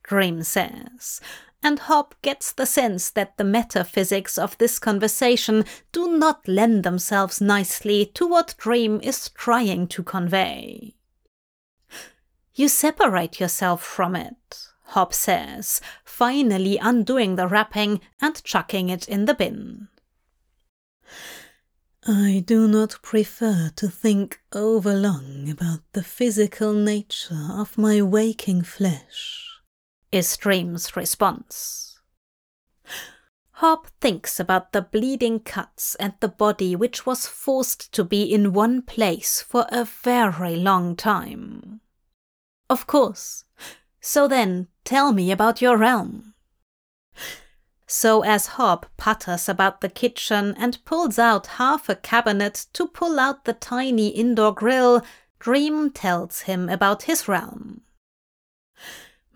Dream 0.07 0.43
says, 0.43 1.19
and 1.63 1.79
Hob 1.79 2.13
gets 2.21 2.51
the 2.51 2.67
sense 2.67 3.09
that 3.09 3.37
the 3.37 3.43
metaphysics 3.43 4.37
of 4.37 4.55
this 4.59 4.77
conversation 4.77 5.65
do 5.91 6.15
not 6.15 6.47
lend 6.47 6.83
themselves 6.83 7.41
nicely 7.41 8.05
to 8.13 8.27
what 8.27 8.53
Dream 8.59 9.01
is 9.01 9.29
trying 9.29 9.87
to 9.87 10.03
convey. 10.03 10.93
You 12.53 12.69
separate 12.69 13.39
yourself 13.39 13.83
from 13.83 14.15
it, 14.15 14.67
Hob 14.89 15.11
says, 15.11 15.81
finally 16.03 16.77
undoing 16.77 17.35
the 17.35 17.47
wrapping 17.47 17.99
and 18.21 18.43
chucking 18.43 18.89
it 18.89 19.09
in 19.09 19.25
the 19.25 19.33
bin. 19.33 19.87
I 22.05 22.43
do 22.45 22.67
not 22.67 23.01
prefer 23.01 23.71
to 23.77 23.87
think 23.87 24.39
overlong 24.53 25.49
about 25.49 25.79
the 25.93 26.03
physical 26.03 26.73
nature 26.73 27.47
of 27.49 27.75
my 27.75 28.03
waking 28.03 28.61
flesh 28.61 29.44
is 30.15 30.37
Dream's 30.37 30.95
response. 30.95 31.99
Hob 33.59 33.87
thinks 34.01 34.39
about 34.39 34.71
the 34.71 34.81
bleeding 34.81 35.39
cuts 35.39 35.95
and 35.95 36.13
the 36.19 36.27
body 36.27 36.75
which 36.75 37.05
was 37.05 37.25
forced 37.25 37.93
to 37.93 38.03
be 38.03 38.23
in 38.23 38.53
one 38.53 38.81
place 38.81 39.41
for 39.41 39.65
a 39.69 39.85
very 39.85 40.55
long 40.55 40.95
time. 40.95 41.81
Of 42.69 42.87
course. 42.87 43.45
So 44.01 44.27
then, 44.27 44.67
tell 44.83 45.13
me 45.13 45.31
about 45.31 45.61
your 45.61 45.77
realm. 45.77 46.33
So 47.87 48.23
as 48.23 48.47
Hob 48.57 48.87
putters 48.97 49.47
about 49.47 49.81
the 49.81 49.89
kitchen 49.89 50.55
and 50.57 50.83
pulls 50.85 51.19
out 51.19 51.47
half 51.47 51.87
a 51.87 51.95
cabinet 51.95 52.65
to 52.73 52.87
pull 52.87 53.19
out 53.19 53.45
the 53.45 53.53
tiny 53.53 54.09
indoor 54.09 54.53
grill, 54.53 55.01
Dream 55.39 55.91
tells 55.91 56.41
him 56.41 56.67
about 56.67 57.03
his 57.03 57.27
realm. 57.27 57.81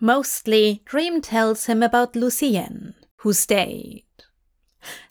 Mostly, 0.00 0.82
Dream 0.86 1.20
tells 1.20 1.66
him 1.66 1.82
about 1.82 2.16
Lucien, 2.16 2.94
who 3.16 3.34
stayed. 3.34 4.06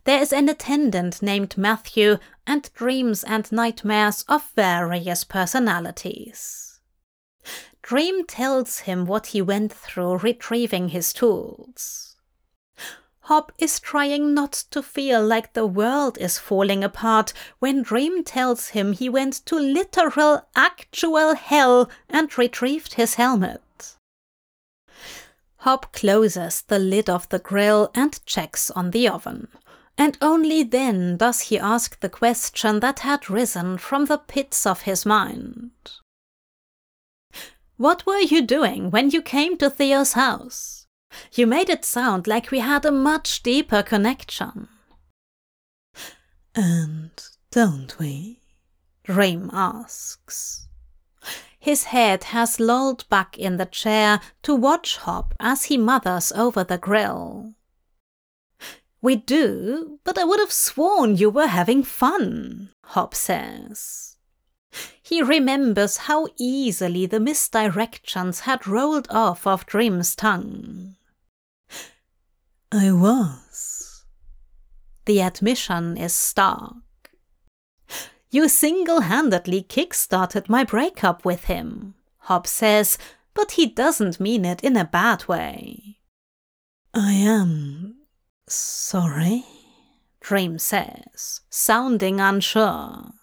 There 0.03 0.19
is 0.19 0.33
an 0.33 0.49
attendant 0.49 1.21
named 1.21 1.55
Matthew, 1.55 2.17
and 2.47 2.73
dreams 2.73 3.23
and 3.23 3.51
nightmares 3.51 4.25
of 4.27 4.49
various 4.55 5.23
personalities. 5.23 6.79
Dream 7.83 8.25
tells 8.25 8.79
him 8.79 9.05
what 9.05 9.27
he 9.27 9.43
went 9.43 9.71
through 9.71 10.17
retrieving 10.17 10.89
his 10.89 11.13
tools. 11.13 12.17
Hob 13.21 13.51
is 13.59 13.79
trying 13.79 14.33
not 14.33 14.53
to 14.71 14.81
feel 14.81 15.23
like 15.23 15.53
the 15.53 15.67
world 15.67 16.17
is 16.17 16.39
falling 16.39 16.83
apart 16.83 17.31
when 17.59 17.83
Dream 17.83 18.23
tells 18.23 18.69
him 18.69 18.93
he 18.93 19.07
went 19.07 19.45
to 19.45 19.55
literal, 19.55 20.47
actual 20.55 21.35
hell 21.35 21.91
and 22.09 22.35
retrieved 22.39 22.95
his 22.95 23.13
helmet. 23.15 23.61
Hob 25.59 25.91
closes 25.91 26.61
the 26.61 26.79
lid 26.79 27.09
of 27.09 27.27
the 27.29 27.39
grill 27.39 27.91
and 27.93 28.25
checks 28.25 28.71
on 28.71 28.91
the 28.91 29.09
oven. 29.09 29.49
And 29.97 30.17
only 30.21 30.63
then 30.63 31.17
does 31.17 31.41
he 31.41 31.59
ask 31.59 31.99
the 31.99 32.07
question 32.07 32.79
that 32.79 32.99
had 32.99 33.29
risen 33.29 33.77
from 33.77 34.05
the 34.05 34.17
pits 34.17 34.65
of 34.65 34.83
his 34.83 35.05
mind. 35.05 35.71
What 37.75 38.05
were 38.05 38.19
you 38.19 38.41
doing 38.41 38.91
when 38.91 39.09
you 39.09 39.21
came 39.21 39.57
to 39.57 39.69
Theo's 39.69 40.13
house? 40.13 40.87
You 41.33 41.45
made 41.47 41.69
it 41.69 41.83
sound 41.83 42.27
like 42.27 42.51
we 42.51 42.59
had 42.59 42.85
a 42.85 42.91
much 42.91 43.43
deeper 43.43 43.83
connection. 43.83 44.69
And 46.55 47.11
don't 47.51 47.99
we? 47.99 48.39
Dream 49.03 49.49
asks. 49.51 50.68
His 51.59 51.85
head 51.85 52.25
has 52.25 52.59
lolled 52.59 53.07
back 53.09 53.37
in 53.37 53.57
the 53.57 53.65
chair 53.65 54.21
to 54.43 54.55
watch 54.55 54.97
Hob 54.97 55.33
as 55.39 55.65
he 55.65 55.77
mothers 55.77 56.31
over 56.31 56.63
the 56.63 56.77
grill. 56.77 57.53
We 59.01 59.17
do, 59.17 59.99
but 60.03 60.17
I 60.17 60.23
would 60.23 60.39
have 60.39 60.51
sworn 60.51 61.15
you 61.17 61.29
were 61.29 61.47
having 61.47 61.83
fun, 61.83 62.71
Hob 62.83 63.13
says. 63.13 64.17
He 65.01 65.21
remembers 65.21 65.97
how 65.97 66.27
easily 66.37 67.05
the 67.05 67.19
misdirections 67.19 68.41
had 68.41 68.67
rolled 68.67 69.07
off 69.09 69.47
of 69.47 69.65
Dream's 69.65 70.15
tongue. 70.15 70.95
I 72.71 72.91
was. 72.91 74.05
The 75.05 75.21
admission 75.21 75.97
is 75.97 76.13
stark. 76.13 76.75
You 78.31 78.47
single 78.47 79.01
handedly 79.01 79.63
kick-started 79.63 80.49
my 80.49 80.63
breakup 80.63 81.25
with 81.25 81.45
him, 81.45 81.95
Hob 82.19 82.45
says, 82.45 82.97
but 83.33 83.51
he 83.51 83.65
doesn't 83.65 84.19
mean 84.19 84.45
it 84.45 84.63
in 84.63 84.77
a 84.77 84.85
bad 84.85 85.27
way. 85.27 85.97
I 86.93 87.13
am 87.13 87.95
sorry, 88.47 89.45
Dream 90.19 90.59
says, 90.59 91.41
sounding 91.49 92.19
unsure. 92.19 93.13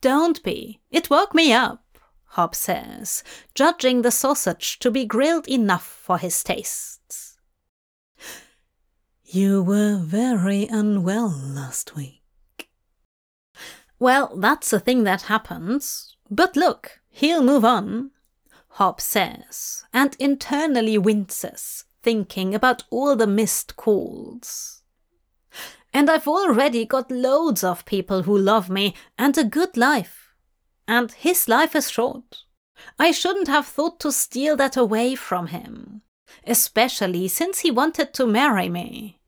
Don't 0.00 0.42
be. 0.44 0.80
It 0.90 1.10
woke 1.10 1.34
me 1.34 1.52
up, 1.52 1.98
Hob 2.26 2.54
says, 2.54 3.24
judging 3.54 4.02
the 4.02 4.10
sausage 4.12 4.78
to 4.80 4.90
be 4.90 5.04
grilled 5.04 5.48
enough 5.48 5.84
for 5.84 6.18
his 6.18 6.44
tastes. 6.44 7.38
You 9.24 9.62
were 9.62 9.96
very 9.98 10.66
unwell 10.66 11.30
last 11.30 11.96
week. 11.96 12.21
Well, 14.02 14.34
that's 14.34 14.72
a 14.72 14.80
thing 14.80 15.04
that 15.04 15.30
happens. 15.30 16.16
But 16.28 16.56
look, 16.56 16.98
he'll 17.08 17.40
move 17.40 17.64
on, 17.64 18.10
Hob 18.70 19.00
says, 19.00 19.84
and 19.94 20.16
internally 20.18 20.98
winces, 20.98 21.84
thinking 22.02 22.52
about 22.52 22.82
all 22.90 23.14
the 23.14 23.28
missed 23.28 23.76
calls. 23.76 24.82
And 25.94 26.10
I've 26.10 26.26
already 26.26 26.84
got 26.84 27.12
loads 27.12 27.62
of 27.62 27.84
people 27.84 28.24
who 28.24 28.36
love 28.36 28.68
me 28.68 28.96
and 29.16 29.38
a 29.38 29.44
good 29.44 29.76
life. 29.76 30.34
And 30.88 31.12
his 31.12 31.46
life 31.48 31.76
is 31.76 31.88
short. 31.88 32.38
I 32.98 33.12
shouldn't 33.12 33.46
have 33.46 33.68
thought 33.68 34.00
to 34.00 34.10
steal 34.10 34.56
that 34.56 34.76
away 34.76 35.14
from 35.14 35.46
him, 35.46 36.02
especially 36.44 37.28
since 37.28 37.60
he 37.60 37.70
wanted 37.70 38.14
to 38.14 38.26
marry 38.26 38.68
me. 38.68 39.20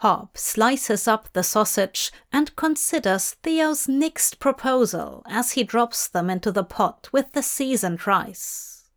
Hob 0.00 0.36
slices 0.36 1.08
up 1.08 1.32
the 1.32 1.42
sausage 1.42 2.12
and 2.32 2.54
considers 2.54 3.30
Theo's 3.42 3.88
next 3.88 4.38
proposal 4.38 5.22
as 5.26 5.52
he 5.52 5.64
drops 5.64 6.06
them 6.06 6.28
into 6.28 6.52
the 6.52 6.64
pot 6.64 7.08
with 7.12 7.32
the 7.32 7.42
seasoned 7.42 8.06
rice. 8.06 8.90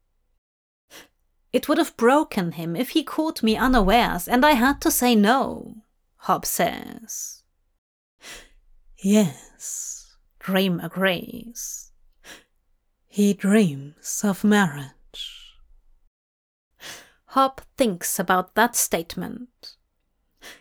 It 1.54 1.70
would 1.70 1.78
have 1.78 1.96
broken 1.96 2.54
him 2.54 2.76
if 2.76 2.90
he 2.90 3.04
caught 3.04 3.42
me 3.42 3.56
unawares 3.56 4.28
and 4.28 4.46
I 4.46 4.52
had 4.52 4.82
to 4.82 4.92
say 4.92 5.16
no, 5.16 5.84
Hob 6.18 6.46
says. 6.46 7.44
Yes, 8.98 10.18
Dream 10.40 10.80
agrees. 10.80 11.92
He 13.08 13.34
dreams 13.34 14.22
of 14.24 14.44
marriage. 14.44 15.56
Hob 17.28 17.62
thinks 17.78 18.20
about 18.20 18.56
that 18.56 18.76
statement. 18.76 19.76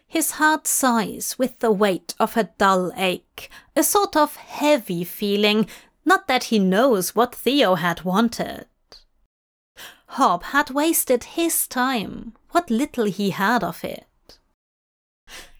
His 0.08 0.32
heart 0.32 0.66
sighs 0.66 1.38
with 1.38 1.58
the 1.58 1.70
weight 1.70 2.14
of 2.18 2.36
a 2.36 2.44
dull 2.56 2.92
ache, 2.96 3.50
a 3.76 3.82
sort 3.82 4.16
of 4.16 4.36
heavy 4.36 5.04
feeling, 5.04 5.68
not 6.04 6.26
that 6.28 6.44
he 6.44 6.58
knows 6.58 7.14
what 7.14 7.34
Theo 7.34 7.74
had 7.74 8.04
wanted. 8.04 8.66
Hob 10.12 10.44
had 10.44 10.70
wasted 10.70 11.24
his 11.24 11.68
time, 11.68 12.34
what 12.52 12.70
little 12.70 13.04
he 13.04 13.30
had 13.30 13.62
of 13.62 13.84
it. 13.84 14.06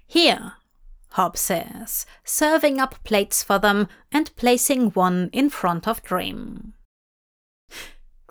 Here, 0.07 0.55
Hob 1.11 1.37
says, 1.37 2.07
serving 2.25 2.81
up 2.81 3.03
plates 3.05 3.43
for 3.43 3.59
them 3.59 3.89
and 4.11 4.35
placing 4.37 4.93
one 4.93 5.29
in 5.35 5.51
front 5.51 5.87
of 5.87 6.03
Dream. 6.03 6.73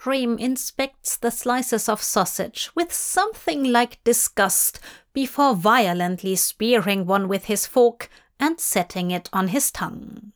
Dream 0.08 0.40
inspects 0.40 1.18
the 1.18 1.32
slices 1.32 1.90
of 1.90 2.02
sausage 2.02 2.70
with 2.74 2.94
something 2.94 3.66
like 3.66 4.02
disgust 4.06 4.80
before 5.12 5.54
violently 5.54 6.38
spearing 6.38 7.06
one 7.06 7.28
with 7.28 7.44
his 7.52 7.66
fork 7.66 8.10
and 8.40 8.58
setting 8.58 9.12
it 9.12 9.30
on 9.34 9.50
his 9.50 9.70
tongue. 9.70 10.32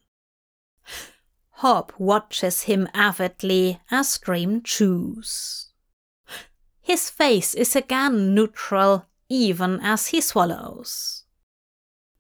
Hob 1.51 1.93
watches 1.97 2.63
him 2.63 2.89
avidly 2.93 3.79
as 3.89 4.17
Dream 4.17 4.61
chews. 4.61 5.69
His 6.81 7.09
face 7.09 7.53
is 7.53 7.73
again 7.73 8.35
neutral 8.35 9.05
even 9.29 9.79
as 9.79 10.07
he 10.07 10.19
swallows. 10.19 11.23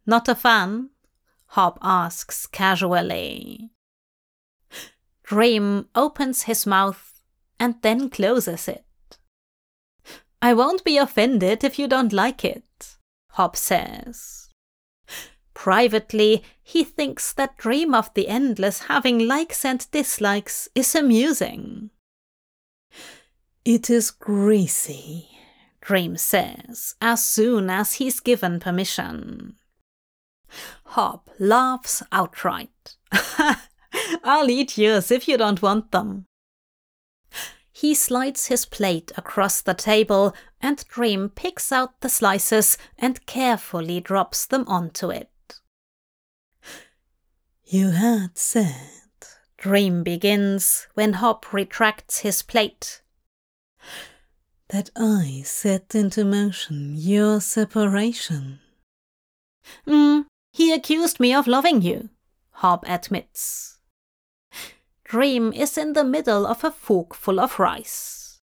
Not 0.05 0.29
a 0.29 0.35
fan? 0.35 0.91
Hob 1.47 1.77
asks 1.81 2.47
casually. 2.47 3.71
Dream 5.23 5.89
opens 5.93 6.43
his 6.43 6.65
mouth 6.65 7.11
and 7.61 7.75
then 7.83 8.09
closes 8.09 8.67
it. 8.67 8.83
I 10.41 10.55
won't 10.55 10.83
be 10.83 10.97
offended 10.97 11.63
if 11.63 11.77
you 11.77 11.87
don't 11.87 12.11
like 12.11 12.43
it, 12.43 12.97
Hob 13.33 13.55
says. 13.55 14.49
Privately, 15.53 16.43
he 16.63 16.83
thinks 16.83 17.31
that 17.33 17.57
dream 17.57 17.93
of 17.93 18.11
the 18.15 18.27
endless 18.27 18.85
having 18.85 19.27
likes 19.27 19.63
and 19.63 19.85
dislikes 19.91 20.69
is 20.73 20.95
amusing. 20.95 21.91
It 23.63 23.91
is 23.91 24.09
greasy, 24.09 25.29
Dream 25.81 26.17
says, 26.17 26.95
as 26.99 27.23
soon 27.23 27.69
as 27.69 27.93
he's 27.93 28.19
given 28.19 28.59
permission. 28.59 29.57
Hob 30.85 31.29
laughs 31.37 32.01
outright. 32.11 32.95
I'll 34.23 34.49
eat 34.49 34.79
yours 34.79 35.11
if 35.11 35.27
you 35.27 35.37
don't 35.37 35.61
want 35.61 35.91
them. 35.91 36.25
He 37.81 37.95
slides 37.95 38.45
his 38.45 38.67
plate 38.67 39.11
across 39.17 39.59
the 39.59 39.73
table, 39.73 40.35
and 40.61 40.87
Dream 40.87 41.29
picks 41.29 41.71
out 41.71 41.99
the 42.01 42.09
slices 42.09 42.77
and 42.99 43.25
carefully 43.25 43.99
drops 43.99 44.45
them 44.45 44.65
onto 44.67 45.09
it. 45.09 45.31
You 47.65 47.89
had 47.89 48.37
said, 48.37 48.91
Dream 49.57 50.03
begins 50.03 50.85
when 50.93 51.13
Hob 51.13 51.43
retracts 51.51 52.19
his 52.19 52.43
plate. 52.43 53.01
That 54.69 54.91
I 54.95 55.41
set 55.43 55.95
into 55.95 56.23
motion 56.23 56.95
your 56.95 57.41
separation. 57.41 58.59
Hmm, 59.87 60.19
he 60.51 60.71
accused 60.71 61.19
me 61.19 61.33
of 61.33 61.47
loving 61.47 61.81
you, 61.81 62.09
Hob 62.51 62.83
admits. 62.85 63.79
Dream 65.11 65.51
is 65.51 65.77
in 65.77 65.91
the 65.91 66.05
middle 66.05 66.47
of 66.47 66.63
a 66.63 66.71
fork 66.71 67.13
full 67.13 67.41
of 67.41 67.59
rice. 67.59 68.39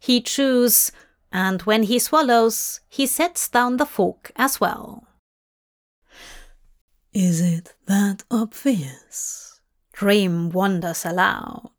He 0.00 0.20
chews, 0.20 0.90
and 1.30 1.62
when 1.62 1.84
he 1.84 2.00
swallows, 2.00 2.80
he 2.88 3.06
sets 3.06 3.48
down 3.48 3.76
the 3.76 3.86
fork 3.86 4.32
as 4.34 4.60
well. 4.60 5.06
Is 7.12 7.40
it 7.40 7.76
that 7.86 8.24
obvious? 8.28 9.60
Dream 9.92 10.50
wonders 10.50 11.04
aloud. 11.04 11.70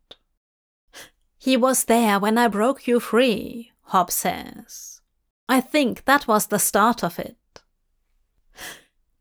He 1.36 1.58
was 1.58 1.84
there 1.84 2.18
when 2.18 2.38
I 2.38 2.48
broke 2.48 2.86
you 2.86 3.00
free, 3.00 3.72
Hob 3.82 4.10
says. 4.10 5.02
I 5.46 5.60
think 5.60 6.06
that 6.06 6.26
was 6.26 6.46
the 6.46 6.58
start 6.58 7.04
of 7.04 7.18
it. 7.18 7.36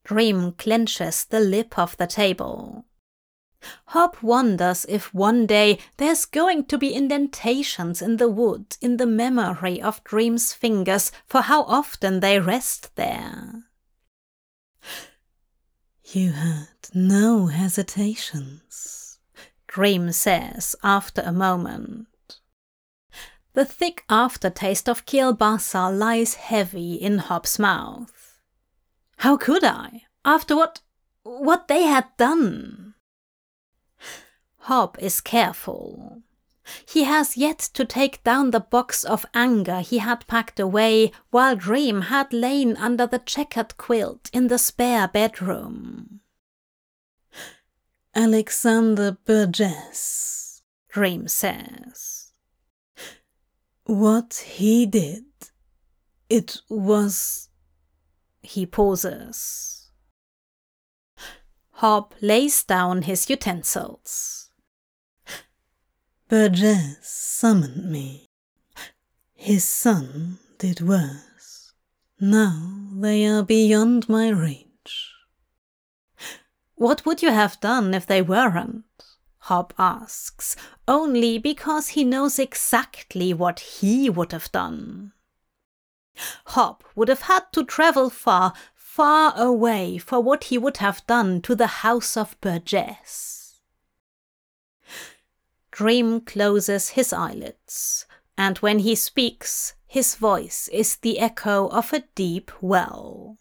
Dream 0.06 0.54
clenches 0.54 1.26
the 1.26 1.42
lip 1.42 1.78
of 1.78 1.98
the 1.98 2.08
table. 2.08 2.86
Hob 3.88 4.18
wonders 4.22 4.86
if 4.90 5.14
one 5.14 5.46
day 5.46 5.80
there's 5.98 6.26
going 6.26 6.66
to 6.66 6.78
be 6.78 6.94
indentations 6.94 8.02
in 8.02 8.18
the 8.18 8.30
wood 8.30 8.78
in 8.82 8.98
the 8.98 9.06
memory 9.06 9.82
of 9.82 10.04
Dream's 10.04 10.54
fingers 10.54 11.12
for 11.26 11.42
how 11.42 11.64
often 11.64 12.20
they 12.20 12.40
rest 12.40 12.96
there. 12.96 13.64
You 16.04 16.32
had 16.32 16.68
no 16.94 17.48
hesitations, 17.48 19.20
Dream 19.68 20.12
says 20.12 20.76
after 20.84 21.22
a 21.22 21.32
moment. 21.32 22.08
The 23.54 23.66
thick 23.66 24.04
aftertaste 24.10 24.90
of 24.90 25.06
kielbasa 25.06 25.98
lies 25.98 26.34
heavy 26.34 26.96
in 26.96 27.20
Hob's 27.20 27.58
mouth. 27.58 28.40
How 29.18 29.38
could 29.38 29.64
I, 29.64 30.04
after 30.26 30.56
what 30.56 30.82
what 31.24 31.70
they 31.70 31.84
had 31.84 32.06
done? 32.18 32.95
Hob 34.66 34.98
is 35.00 35.22
careful. 35.22 36.24
He 36.88 37.04
has 37.04 37.38
yet 37.38 37.60
to 37.76 37.86
take 37.86 38.24
down 38.24 38.50
the 38.50 38.60
box 38.60 39.04
of 39.04 39.24
anger 39.32 39.82
he 39.82 40.00
had 40.00 40.26
packed 40.26 40.60
away 40.60 41.12
while 41.30 41.56
Dream 41.56 42.02
had 42.02 42.34
lain 42.34 42.76
under 42.78 43.06
the 43.06 43.20
checkered 43.20 43.78
quilt 43.78 44.28
in 44.34 44.48
the 44.48 44.58
spare 44.58 45.08
bedroom. 45.08 46.22
Alexander 48.16 49.20
Burgess, 49.24 50.64
Dream 50.90 51.28
says. 51.28 52.32
What 53.84 54.34
he 54.48 54.88
did, 54.88 55.26
it 56.28 56.58
was. 56.70 57.50
He 58.42 58.66
pauses. 58.66 59.92
Hob 61.70 62.16
lays 62.20 62.64
down 62.64 63.04
his 63.04 63.30
utensils. 63.30 64.45
Burgess 66.28 66.98
summoned 67.04 67.92
me. 67.92 68.26
His 69.36 69.64
son 69.64 70.40
did 70.58 70.82
worse. 70.82 71.74
Now 72.20 72.90
they 72.94 73.28
are 73.28 73.44
beyond 73.44 74.10
my 74.10 74.30
reach. 74.30 75.12
What 76.74 77.06
would 77.06 77.22
you 77.22 77.32
have 77.32 77.60
done 77.60 77.94
if 77.94 78.08
they 78.08 78.24
weren't? 78.24 78.86
Hob 79.38 79.72
asks, 79.78 80.56
only 80.88 81.38
because 81.38 81.90
he 81.90 82.04
knows 82.04 82.40
exactly 82.40 83.32
what 83.32 83.60
he 83.60 84.10
would 84.10 84.32
have 84.32 84.52
done. 84.52 85.12
Hob 86.48 86.84
would 86.96 87.08
have 87.08 87.22
had 87.22 87.52
to 87.52 87.64
travel 87.64 88.10
far, 88.10 88.54
far 88.74 89.38
away 89.38 90.00
for 90.00 90.22
what 90.22 90.46
he 90.46 90.58
would 90.58 90.78
have 90.78 91.06
done 91.06 91.40
to 91.44 91.54
the 91.54 91.68
house 91.86 92.18
of 92.18 92.36
Burgess. 92.42 93.45
Dream 95.76 96.22
closes 96.22 96.92
his 96.96 97.12
eyelids, 97.12 98.06
and 98.38 98.58
when 98.60 98.80
he 98.80 98.96
speaks, 98.96 99.74
his 99.86 100.16
voice 100.16 100.70
is 100.70 100.96
the 100.96 101.20
echo 101.20 101.68
of 101.68 101.92
a 101.92 102.06
deep 102.16 102.50
well. 102.62 103.38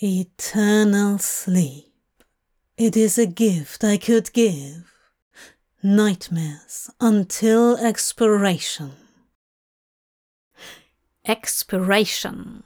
Eternal 0.00 1.18
sleep. 1.18 1.92
It 2.76 2.96
is 2.96 3.18
a 3.18 3.26
gift 3.26 3.82
I 3.82 3.96
could 3.96 4.32
give. 4.32 4.92
Nightmares 5.82 6.88
until 7.00 7.76
expiration. 7.76 8.92
Expiration. 11.26 12.62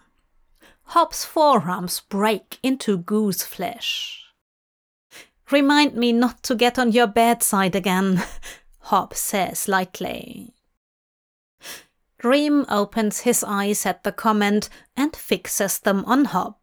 Hob's 0.83 1.25
forearms 1.25 2.01
break 2.01 2.59
into 2.63 2.99
goose 2.99 3.45
flesh. 3.45 4.28
Remind 5.51 5.95
me 5.95 6.13
not 6.13 6.43
to 6.45 6.55
get 6.55 6.79
on 6.79 6.93
your 6.93 7.07
bedside 7.07 7.75
again, 7.75 8.23
Hob 8.81 9.15
says 9.15 9.69
lightly. 9.69 10.55
Dream 12.19 12.67
opens 12.69 13.21
his 13.21 13.45
eyes 13.45 13.87
at 13.87 14.03
the 14.03 14.13
comment 14.13 14.69
and 14.97 15.15
fixes 15.15 15.79
them 15.79 16.05
on 16.05 16.27
Hob. 16.27 16.57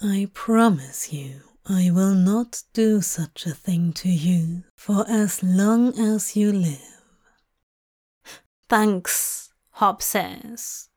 I 0.00 0.28
promise 0.32 1.12
you 1.12 1.40
I 1.66 1.90
will 1.90 2.14
not 2.14 2.62
do 2.72 3.00
such 3.00 3.46
a 3.46 3.54
thing 3.54 3.92
to 3.94 4.08
you 4.08 4.64
for 4.76 5.04
as 5.08 5.42
long 5.42 5.98
as 5.98 6.36
you 6.36 6.52
live. 6.52 7.02
Thanks, 8.68 9.52
Hob 9.70 10.02
says. 10.02 10.88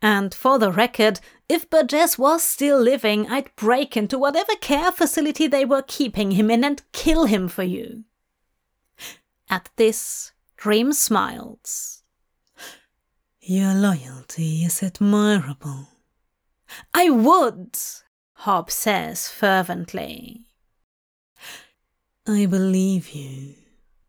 And 0.00 0.34
for 0.34 0.58
the 0.58 0.72
record, 0.72 1.20
if 1.52 1.68
Burgess 1.68 2.16
was 2.18 2.42
still 2.42 2.80
living, 2.80 3.26
I'd 3.28 3.54
break 3.56 3.94
into 3.94 4.18
whatever 4.18 4.54
care 4.54 4.90
facility 4.90 5.46
they 5.46 5.66
were 5.66 5.84
keeping 5.86 6.30
him 6.30 6.50
in 6.50 6.64
and 6.64 6.80
kill 6.92 7.26
him 7.26 7.46
for 7.46 7.62
you. 7.62 8.04
At 9.50 9.68
this, 9.76 10.32
Dream 10.56 10.94
smiles. 10.94 12.04
Your 13.42 13.74
loyalty 13.74 14.64
is 14.64 14.82
admirable. 14.82 15.88
I 16.94 17.10
would, 17.10 17.76
Hob 18.32 18.70
says 18.70 19.28
fervently. 19.28 20.46
I 22.26 22.46
believe 22.46 23.10
you, 23.10 23.56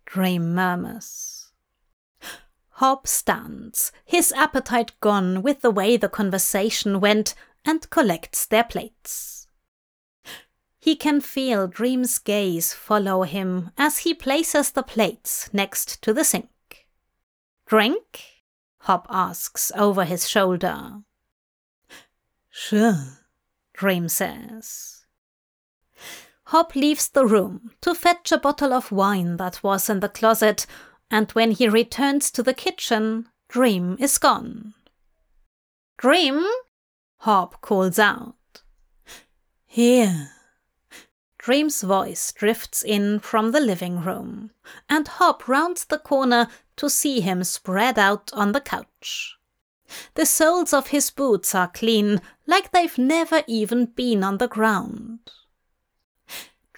Dream 0.05 0.55
murmurs. 0.55 1.42
Hob 2.77 3.07
stands, 3.07 3.91
his 4.03 4.31
appetite 4.31 4.91
gone 4.99 5.43
with 5.43 5.61
the 5.61 5.71
way 5.71 5.95
the 5.95 6.09
conversation 6.09 6.99
went, 6.99 7.35
and 7.65 7.89
collects 7.89 8.45
their 8.45 8.63
plates. 8.63 9.47
He 10.79 10.95
can 10.95 11.21
feel 11.21 11.67
Dream's 11.67 12.17
gaze 12.17 12.73
follow 12.73 13.23
him 13.23 13.71
as 13.77 13.99
he 13.99 14.13
places 14.13 14.71
the 14.71 14.83
plates 14.83 15.49
next 15.53 16.01
to 16.01 16.13
the 16.13 16.25
sink. 16.25 16.49
Drink? 17.65 18.21
Hob 18.79 19.05
asks 19.09 19.71
over 19.75 20.03
his 20.03 20.27
shoulder. 20.27 21.03
Sure, 22.49 23.19
Dream 23.73 24.09
says. 24.09 25.05
Hob 26.47 26.75
leaves 26.75 27.07
the 27.07 27.25
room 27.25 27.71
to 27.81 27.95
fetch 27.95 28.31
a 28.31 28.37
bottle 28.37 28.73
of 28.73 28.91
wine 28.91 29.37
that 29.37 29.63
was 29.63 29.89
in 29.89 30.01
the 30.01 30.09
closet, 30.09 30.65
and 31.13 31.31
when 31.33 31.51
he 31.51 31.69
returns 31.69 32.31
to 32.31 32.41
the 32.41 32.55
kitchen, 32.55 33.27
Dream 33.47 33.95
is 33.99 34.17
gone. 34.17 34.73
Dream? 35.95 36.43
Hob 37.17 37.61
calls 37.61 37.99
out. 37.99 38.63
Here. 39.67 40.31
Dream's 41.37 41.83
voice 41.83 42.31
drifts 42.31 42.81
in 42.81 43.19
from 43.19 43.51
the 43.51 43.59
living 43.59 44.01
room, 44.01 44.49
and 44.89 45.07
Hob 45.07 45.47
rounds 45.47 45.85
the 45.85 45.99
corner 45.99 46.47
to 46.77 46.89
see 46.89 47.19
him 47.19 47.43
spread 47.43 47.99
out 47.99 48.33
on 48.33 48.53
the 48.53 48.61
couch. 48.61 49.35
The 50.15 50.25
soles 50.25 50.73
of 50.73 50.87
his 50.87 51.11
boots 51.11 51.53
are 51.53 51.67
clean, 51.67 52.21
like 52.47 52.71
they've 52.71 52.97
never 52.97 53.43
even 53.45 53.85
been 53.85 54.23
on 54.23 54.39
the 54.39 54.47
ground. 54.47 55.19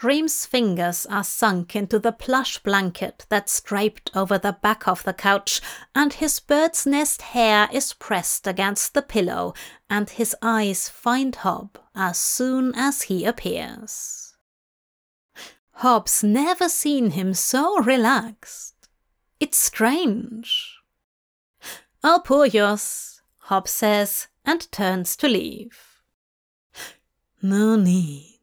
Dream's 0.06 0.46
fingers 0.46 1.08
are 1.08 1.24
sunk 1.24 1.76
into 1.76 1.98
the 1.98 2.12
plush 2.12 2.60
blanket 2.60 3.26
that's 3.28 3.60
draped 3.60 4.12
over 4.16 4.38
the 4.38 4.56
back 4.62 4.88
of 4.88 5.02
the 5.02 5.16
couch, 5.16 5.62
and 5.96 6.14
his 6.14 6.40
bird's 6.40 6.86
nest 6.86 7.24
hair 7.24 7.68
is 7.74 7.94
pressed 7.94 8.46
against 8.46 8.94
the 8.94 9.02
pillow, 9.02 9.56
and 9.90 10.12
his 10.12 10.36
eyes 10.44 10.88
find 10.88 11.36
Hob 11.38 11.80
as 11.96 12.20
soon 12.20 12.76
as 12.76 13.02
he 13.02 13.26
appears. 13.26 14.36
Hob's 15.72 16.24
never 16.24 16.70
seen 16.70 17.10
him 17.10 17.34
so 17.34 17.82
relaxed. 17.82 18.88
It's 19.40 19.58
strange. 19.58 20.76
I'll 22.04 22.20
pour 22.20 22.46
yours, 22.46 23.24
Hob 23.50 23.68
says, 23.68 24.28
and 24.46 24.72
turns 24.72 25.16
to 25.16 25.28
leave. 25.28 26.04
No 27.42 27.76
need, 27.76 28.35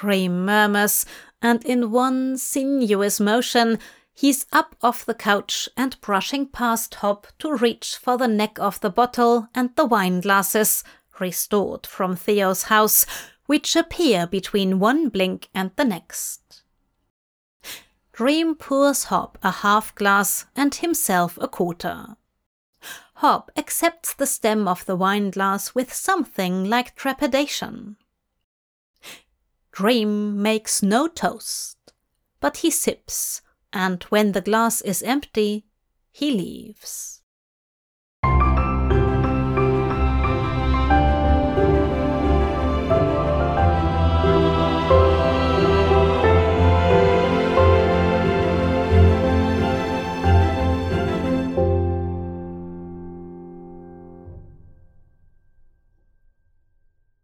Dream 0.00 0.44
murmurs, 0.44 1.04
and 1.42 1.64
in 1.64 1.90
one 1.90 2.36
sinuous 2.36 3.18
motion, 3.18 3.80
he's 4.14 4.46
up 4.52 4.76
off 4.80 5.04
the 5.04 5.12
couch 5.12 5.68
and 5.76 6.00
brushing 6.00 6.46
past 6.46 6.94
Hob 6.94 7.26
to 7.40 7.56
reach 7.56 7.96
for 7.96 8.16
the 8.16 8.28
neck 8.28 8.60
of 8.60 8.78
the 8.78 8.90
bottle 8.90 9.48
and 9.56 9.74
the 9.74 9.84
wine 9.84 10.20
glasses, 10.20 10.84
restored 11.18 11.84
from 11.84 12.14
Theo's 12.14 12.64
house, 12.64 13.06
which 13.46 13.74
appear 13.74 14.28
between 14.28 14.78
one 14.78 15.08
blink 15.08 15.48
and 15.52 15.72
the 15.74 15.84
next. 15.84 16.62
Dream 18.12 18.54
pours 18.54 19.04
Hob 19.04 19.36
a 19.42 19.50
half 19.50 19.92
glass 19.96 20.46
and 20.54 20.76
himself 20.76 21.36
a 21.40 21.48
quarter. 21.48 22.16
Hob 23.14 23.50
accepts 23.56 24.14
the 24.14 24.26
stem 24.26 24.68
of 24.68 24.86
the 24.86 24.94
wine 24.94 25.32
glass 25.32 25.74
with 25.74 25.92
something 25.92 26.70
like 26.70 26.94
trepidation. 26.94 27.96
Dream 29.78 30.42
makes 30.42 30.82
no 30.82 31.06
toast, 31.06 31.92
but 32.40 32.56
he 32.56 32.68
sips, 32.68 33.42
and 33.72 34.02
when 34.10 34.32
the 34.32 34.40
glass 34.40 34.80
is 34.80 35.04
empty, 35.04 35.66
he 36.10 36.32
leaves. 36.32 37.17